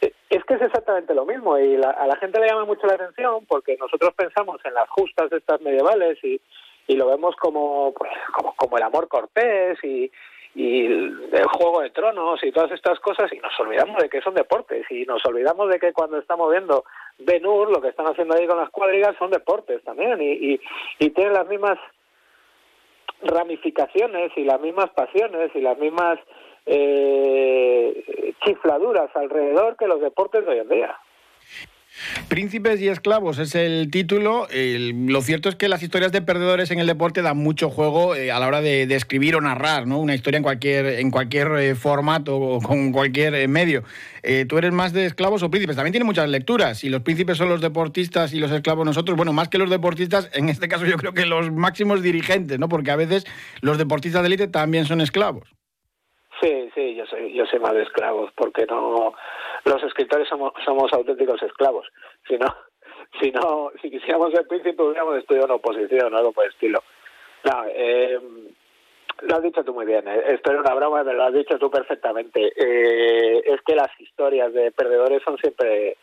eh, 0.00 0.12
es 0.28 0.44
que 0.44 0.54
es 0.54 0.62
exactamente 0.62 1.14
lo 1.14 1.24
mismo 1.24 1.56
y 1.58 1.76
a 1.76 2.06
la 2.06 2.16
gente 2.16 2.40
le 2.40 2.48
llama 2.48 2.64
mucho 2.64 2.86
la 2.86 2.94
atención 2.94 3.46
porque 3.46 3.76
nosotros 3.78 4.12
pensamos 4.14 4.60
en 4.64 4.74
las 4.74 4.88
justas 4.90 5.30
de 5.30 5.38
estas 5.38 5.60
medievales 5.60 6.18
y, 6.24 6.40
y 6.88 6.96
lo 6.96 7.06
vemos 7.06 7.36
como, 7.36 7.94
pues, 7.94 8.10
como, 8.34 8.54
como 8.56 8.76
el 8.76 8.82
amor 8.82 9.06
cortés 9.06 9.78
y, 9.84 10.10
y 10.56 10.86
el 10.86 11.46
juego 11.52 11.82
de 11.82 11.90
tronos 11.90 12.42
y 12.42 12.50
todas 12.50 12.72
estas 12.72 12.98
cosas 13.00 13.32
y 13.32 13.38
nos 13.38 13.58
olvidamos 13.60 14.02
de 14.02 14.08
que 14.08 14.22
son 14.22 14.34
deportes 14.34 14.84
y 14.90 15.04
nos 15.04 15.24
olvidamos 15.24 15.70
de 15.70 15.78
que 15.78 15.92
cuando 15.92 16.18
estamos 16.18 16.50
viendo 16.50 16.84
Benur 17.18 17.70
lo 17.70 17.80
que 17.80 17.88
están 17.88 18.06
haciendo 18.06 18.34
ahí 18.34 18.46
con 18.48 18.58
las 18.58 18.70
cuadrigas 18.70 19.16
son 19.18 19.30
deportes 19.30 19.84
también 19.84 20.20
y, 20.20 20.60
y 20.98 21.10
tienen 21.10 21.34
las 21.34 21.46
mismas 21.46 21.78
ramificaciones 23.22 24.32
y 24.36 24.44
las 24.44 24.60
mismas 24.60 24.90
pasiones 24.90 25.50
y 25.54 25.60
las 25.60 25.78
mismas 25.78 26.18
eh, 26.66 28.34
chifladuras 28.44 29.14
alrededor 29.14 29.76
que 29.76 29.86
los 29.86 30.00
deportes 30.00 30.44
de 30.44 30.52
hoy 30.52 30.58
en 30.58 30.68
día. 30.68 30.98
Príncipes 32.28 32.80
y 32.80 32.88
esclavos 32.88 33.38
es 33.38 33.54
el 33.54 33.90
título. 33.90 34.46
lo 34.50 35.20
cierto 35.22 35.48
es 35.48 35.56
que 35.56 35.68
las 35.68 35.82
historias 35.82 36.12
de 36.12 36.22
perdedores 36.22 36.70
en 36.70 36.78
el 36.78 36.86
deporte 36.86 37.22
dan 37.22 37.38
mucho 37.38 37.70
juego 37.70 38.14
eh, 38.14 38.30
a 38.30 38.38
la 38.38 38.46
hora 38.46 38.60
de, 38.60 38.82
escribir 38.94 39.36
o 39.36 39.40
narrar, 39.40 39.86
¿no? 39.86 39.98
Una 39.98 40.14
historia 40.14 40.38
en 40.38 40.42
cualquier, 40.42 40.86
en 40.86 41.10
cualquier 41.10 41.48
eh, 41.58 41.74
formato 41.74 42.36
o 42.36 42.60
con 42.60 42.92
cualquier 42.92 43.34
eh, 43.34 43.48
medio. 43.48 43.82
¿Tú 44.48 44.58
eres 44.58 44.72
más 44.72 44.92
de 44.92 45.06
esclavos 45.06 45.44
o 45.44 45.50
príncipes? 45.50 45.76
También 45.76 45.92
tiene 45.92 46.04
muchas 46.04 46.28
lecturas. 46.28 46.78
Si 46.78 46.88
los 46.88 47.02
príncipes 47.02 47.36
son 47.36 47.48
los 47.48 47.60
deportistas 47.60 48.34
y 48.34 48.40
los 48.40 48.50
esclavos 48.50 48.84
nosotros, 48.84 49.16
bueno, 49.16 49.32
más 49.32 49.48
que 49.48 49.56
los 49.56 49.70
deportistas, 49.70 50.28
en 50.34 50.48
este 50.48 50.66
caso 50.66 50.84
yo 50.84 50.96
creo 50.96 51.14
que 51.14 51.26
los 51.26 51.52
máximos 51.52 52.02
dirigentes, 52.02 52.58
¿no? 52.58 52.68
Porque 52.68 52.90
a 52.90 52.96
veces 52.96 53.24
los 53.60 53.78
deportistas 53.78 54.22
de 54.22 54.26
élite 54.26 54.48
también 54.48 54.84
son 54.84 55.00
esclavos. 55.00 55.48
Sí, 56.40 56.68
sí, 56.74 56.96
yo 56.96 57.46
soy 57.46 57.60
más 57.60 57.72
de 57.74 57.82
esclavos, 57.84 58.30
porque 58.36 58.66
no, 58.66 59.14
los 59.70 59.82
escritores 59.82 60.28
somos, 60.28 60.52
somos 60.64 60.92
auténticos 60.92 61.42
esclavos. 61.42 61.86
Si 62.26 62.36
no, 62.36 62.46
si 63.20 63.30
no, 63.30 63.70
si 63.80 63.90
quisiéramos 63.90 64.32
ser 64.32 64.46
príncipe 64.46 64.82
hubiéramos 64.82 65.16
estudiado 65.18 65.46
una 65.46 65.54
oposición 65.56 66.12
o 66.12 66.16
algo 66.16 66.32
por 66.32 66.44
el 66.44 66.50
estilo. 66.50 66.82
No, 67.44 67.64
eh, 67.68 68.18
lo 69.22 69.36
has 69.36 69.42
dicho 69.42 69.64
tú 69.64 69.72
muy 69.72 69.86
bien, 69.86 70.06
eh. 70.08 70.22
esto 70.28 70.50
era 70.50 70.60
una 70.60 70.74
broma, 70.74 71.02
pero 71.04 71.16
lo 71.16 71.24
has 71.24 71.34
dicho 71.34 71.58
tú 71.58 71.70
perfectamente. 71.70 72.52
Eh, 72.56 73.42
es 73.44 73.60
que 73.62 73.74
las 73.74 73.88
historias 74.00 74.52
de 74.52 74.72
perdedores 74.72 75.22
son 75.22 75.38
siempre 75.38 75.96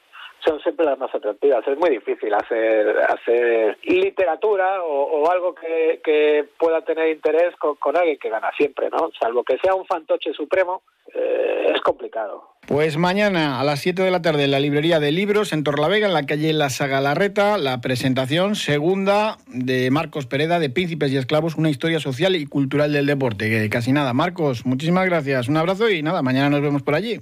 son 0.46 0.60
siempre 0.62 0.86
las 0.86 1.00
más 1.00 1.14
atractivas. 1.14 1.66
Es 1.66 1.78
muy 1.78 1.90
difícil 1.90 2.34
hacer 2.34 2.98
hacer 3.00 3.78
literatura 3.84 4.84
o, 4.84 5.30
algo 5.32 5.56
que, 5.56 6.50
pueda 6.58 6.82
tener 6.82 7.10
interés 7.10 7.56
con, 7.56 7.96
alguien 7.96 8.18
que 8.18 8.30
gana 8.30 8.52
siempre, 8.58 8.90
¿no? 8.90 9.10
Salvo 9.20 9.44
que 9.44 9.58
sea 9.60 9.74
un 9.74 9.86
fantoche 9.86 10.34
supremo, 10.34 10.84
eh, 11.14 11.72
es 11.74 11.82
complicado. 11.82 12.53
Pues 12.68 12.98
mañana 12.98 13.60
a 13.60 13.64
las 13.66 13.82
7 13.82 14.02
de 14.04 14.10
la 14.12 14.22
tarde 14.22 14.46
en 14.46 14.52
la 14.52 14.60
librería 14.60 15.02
de 15.02 15.12
libros 15.12 15.52
en 15.52 15.64
Torlavega, 15.66 16.08
en 16.08 16.14
la 16.14 16.26
calle 16.26 16.54
La 16.54 16.70
Sagalarreta, 16.70 17.58
la 17.58 17.82
presentación 17.82 18.56
segunda 18.56 19.38
de 19.48 19.92
Marcos 19.92 20.28
Pereda 20.28 20.60
de 20.60 20.70
Príncipes 20.70 21.12
y 21.12 21.18
Esclavos, 21.18 21.56
una 21.56 21.70
historia 21.70 22.00
social 22.00 22.38
y 22.38 22.46
cultural 22.46 22.94
del 22.94 23.06
deporte. 23.06 23.70
casi 23.70 23.92
nada. 23.92 24.14
Marcos, 24.14 24.66
muchísimas 24.66 25.06
gracias. 25.06 25.50
Un 25.50 25.58
abrazo 25.58 25.90
y 25.90 26.02
nada, 26.04 26.22
mañana 26.22 26.50
nos 26.50 26.62
vemos 26.62 26.84
por 26.84 26.96
allí. 26.96 27.20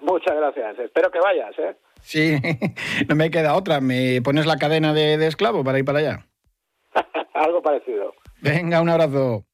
Muchas 0.00 0.34
gracias. 0.34 0.78
Espero 0.78 1.10
que 1.10 1.20
vayas, 1.20 1.54
¿eh? 1.58 1.76
Sí, 2.00 2.36
no 3.08 3.14
me 3.14 3.30
queda 3.30 3.54
otra. 3.54 3.80
¿Me 3.82 4.22
pones 4.22 4.46
la 4.46 4.56
cadena 4.56 4.94
de, 4.94 5.18
de 5.18 5.26
esclavo 5.26 5.62
para 5.64 5.78
ir 5.78 5.84
para 5.84 5.98
allá? 5.98 6.26
Algo 7.34 7.60
parecido. 7.62 8.14
Venga, 8.40 8.80
un 8.80 8.88
abrazo. 8.88 9.44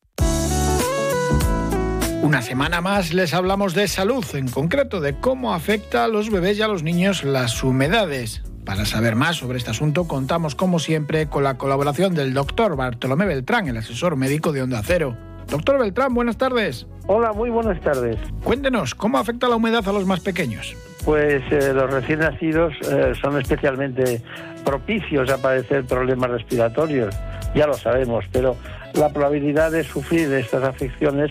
Una 2.21 2.43
semana 2.43 2.81
más 2.81 3.15
les 3.15 3.33
hablamos 3.33 3.75
de 3.75 3.87
salud, 3.87 4.25
en 4.35 4.49
concreto 4.49 5.01
de 5.01 5.15
cómo 5.21 5.55
afecta 5.55 6.03
a 6.03 6.09
los 6.09 6.31
bebés 6.31 6.59
y 6.59 6.63
a 6.63 6.69
los 6.69 6.83
niños 6.83 7.23
las 7.23 7.63
humedades. 7.63 8.43
Para 8.65 8.85
saber 8.87 9.15
más 9.15 9.37
sobre 9.37 9.59
este 9.59 9.71
asunto 9.71 10.09
contamos 10.09 10.57
como 10.57 10.81
siempre 10.81 11.29
con 11.29 11.45
la 11.45 11.57
colaboración 11.57 12.17
del 12.17 12.35
doctor 12.35 12.75
Bartolomé 12.75 13.25
Beltrán, 13.25 13.69
el 13.69 13.77
asesor 13.77 14.17
médico 14.17 14.53
de 14.53 14.63
Onda 14.63 14.83
Cero. 14.85 15.17
Doctor 15.47 15.79
Beltrán, 15.79 16.13
buenas 16.13 16.37
tardes. 16.37 16.89
Hola, 17.07 17.33
muy 17.33 17.51
buenas 17.51 17.81
tardes. 17.81 18.19
Cuéntenos, 18.43 18.97
¿cómo 18.97 19.17
afecta 19.19 19.49
la 19.49 19.55
humedad 19.55 19.89
a 19.89 19.93
los 19.93 20.05
más 20.05 20.21
pequeños? 20.21 20.77
Pues 21.05 21.43
eh, 21.53 21.73
los 21.73 21.91
recién 21.91 22.19
nacidos 22.19 22.75
eh, 22.91 23.13
son 23.23 23.41
especialmente 23.41 24.21
propicios 24.65 25.31
a 25.31 25.39
padecer 25.39 25.85
problemas 25.85 26.31
respiratorios, 26.31 27.15
ya 27.55 27.67
lo 27.67 27.75
sabemos, 27.75 28.25
pero 28.33 28.57
la 28.99 29.09
probabilidad 29.11 29.71
de 29.71 29.85
sufrir 29.85 30.33
estas 30.33 30.65
afecciones 30.65 31.31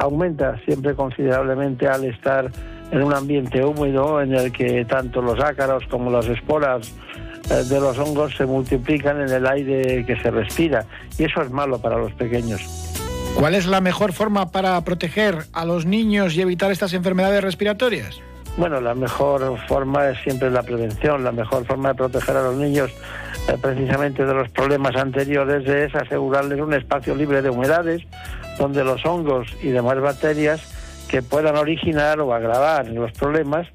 aumenta 0.00 0.58
siempre 0.64 0.94
considerablemente 0.94 1.86
al 1.86 2.04
estar 2.04 2.50
en 2.90 3.02
un 3.02 3.14
ambiente 3.14 3.64
húmedo 3.64 4.20
en 4.20 4.34
el 4.34 4.52
que 4.52 4.84
tanto 4.84 5.22
los 5.22 5.40
ácaros 5.40 5.84
como 5.88 6.10
las 6.10 6.26
esporas 6.26 6.92
eh, 7.50 7.64
de 7.68 7.80
los 7.80 7.98
hongos 7.98 8.36
se 8.36 8.44
multiplican 8.44 9.20
en 9.20 9.28
el 9.28 9.46
aire 9.46 10.04
que 10.04 10.16
se 10.20 10.30
respira 10.30 10.84
y 11.18 11.24
eso 11.24 11.42
es 11.42 11.50
malo 11.50 11.78
para 11.80 11.96
los 11.96 12.12
pequeños. 12.12 12.60
¿Cuál 13.36 13.54
es 13.54 13.66
la 13.66 13.80
mejor 13.80 14.12
forma 14.12 14.50
para 14.50 14.80
proteger 14.82 15.36
a 15.52 15.64
los 15.64 15.84
niños 15.84 16.34
y 16.34 16.40
evitar 16.40 16.70
estas 16.70 16.92
enfermedades 16.92 17.42
respiratorias? 17.42 18.20
Bueno, 18.56 18.80
la 18.80 18.94
mejor 18.94 19.58
forma 19.66 20.08
es 20.08 20.18
siempre 20.22 20.50
la 20.50 20.62
prevención. 20.62 21.22
La 21.22 21.32
mejor 21.32 21.66
forma 21.66 21.90
de 21.90 21.94
proteger 21.96 22.36
a 22.36 22.42
los 22.42 22.56
niños 22.56 22.90
eh, 23.48 23.56
precisamente 23.60 24.24
de 24.24 24.32
los 24.32 24.48
problemas 24.50 24.96
anteriores 24.96 25.68
es 25.68 25.94
asegurarles 25.94 26.60
un 26.60 26.72
espacio 26.72 27.14
libre 27.14 27.42
de 27.42 27.50
humedades 27.50 28.02
donde 28.58 28.82
los 28.82 29.04
hongos 29.04 29.46
y 29.62 29.68
demás 29.68 30.00
bacterias 30.00 30.60
que 31.08 31.22
puedan 31.22 31.56
originar 31.56 32.18
o 32.20 32.32
agravar 32.32 32.88
los 32.88 33.12
problemas 33.12 33.68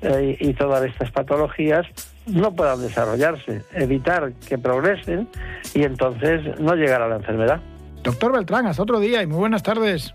eh, 0.00 0.36
y 0.40 0.54
todas 0.54 0.82
estas 0.84 1.10
patologías 1.10 1.86
no 2.26 2.52
puedan 2.54 2.80
desarrollarse, 2.80 3.62
evitar 3.74 4.32
que 4.48 4.56
progresen 4.56 5.28
y 5.74 5.82
entonces 5.84 6.58
no 6.58 6.74
llegar 6.74 7.02
a 7.02 7.08
la 7.08 7.16
enfermedad. 7.16 7.60
Doctor 8.02 8.32
Beltrán, 8.32 8.66
hasta 8.66 8.82
otro 8.82 8.98
día 8.98 9.22
y 9.22 9.26
muy 9.26 9.38
buenas 9.38 9.62
tardes. 9.62 10.14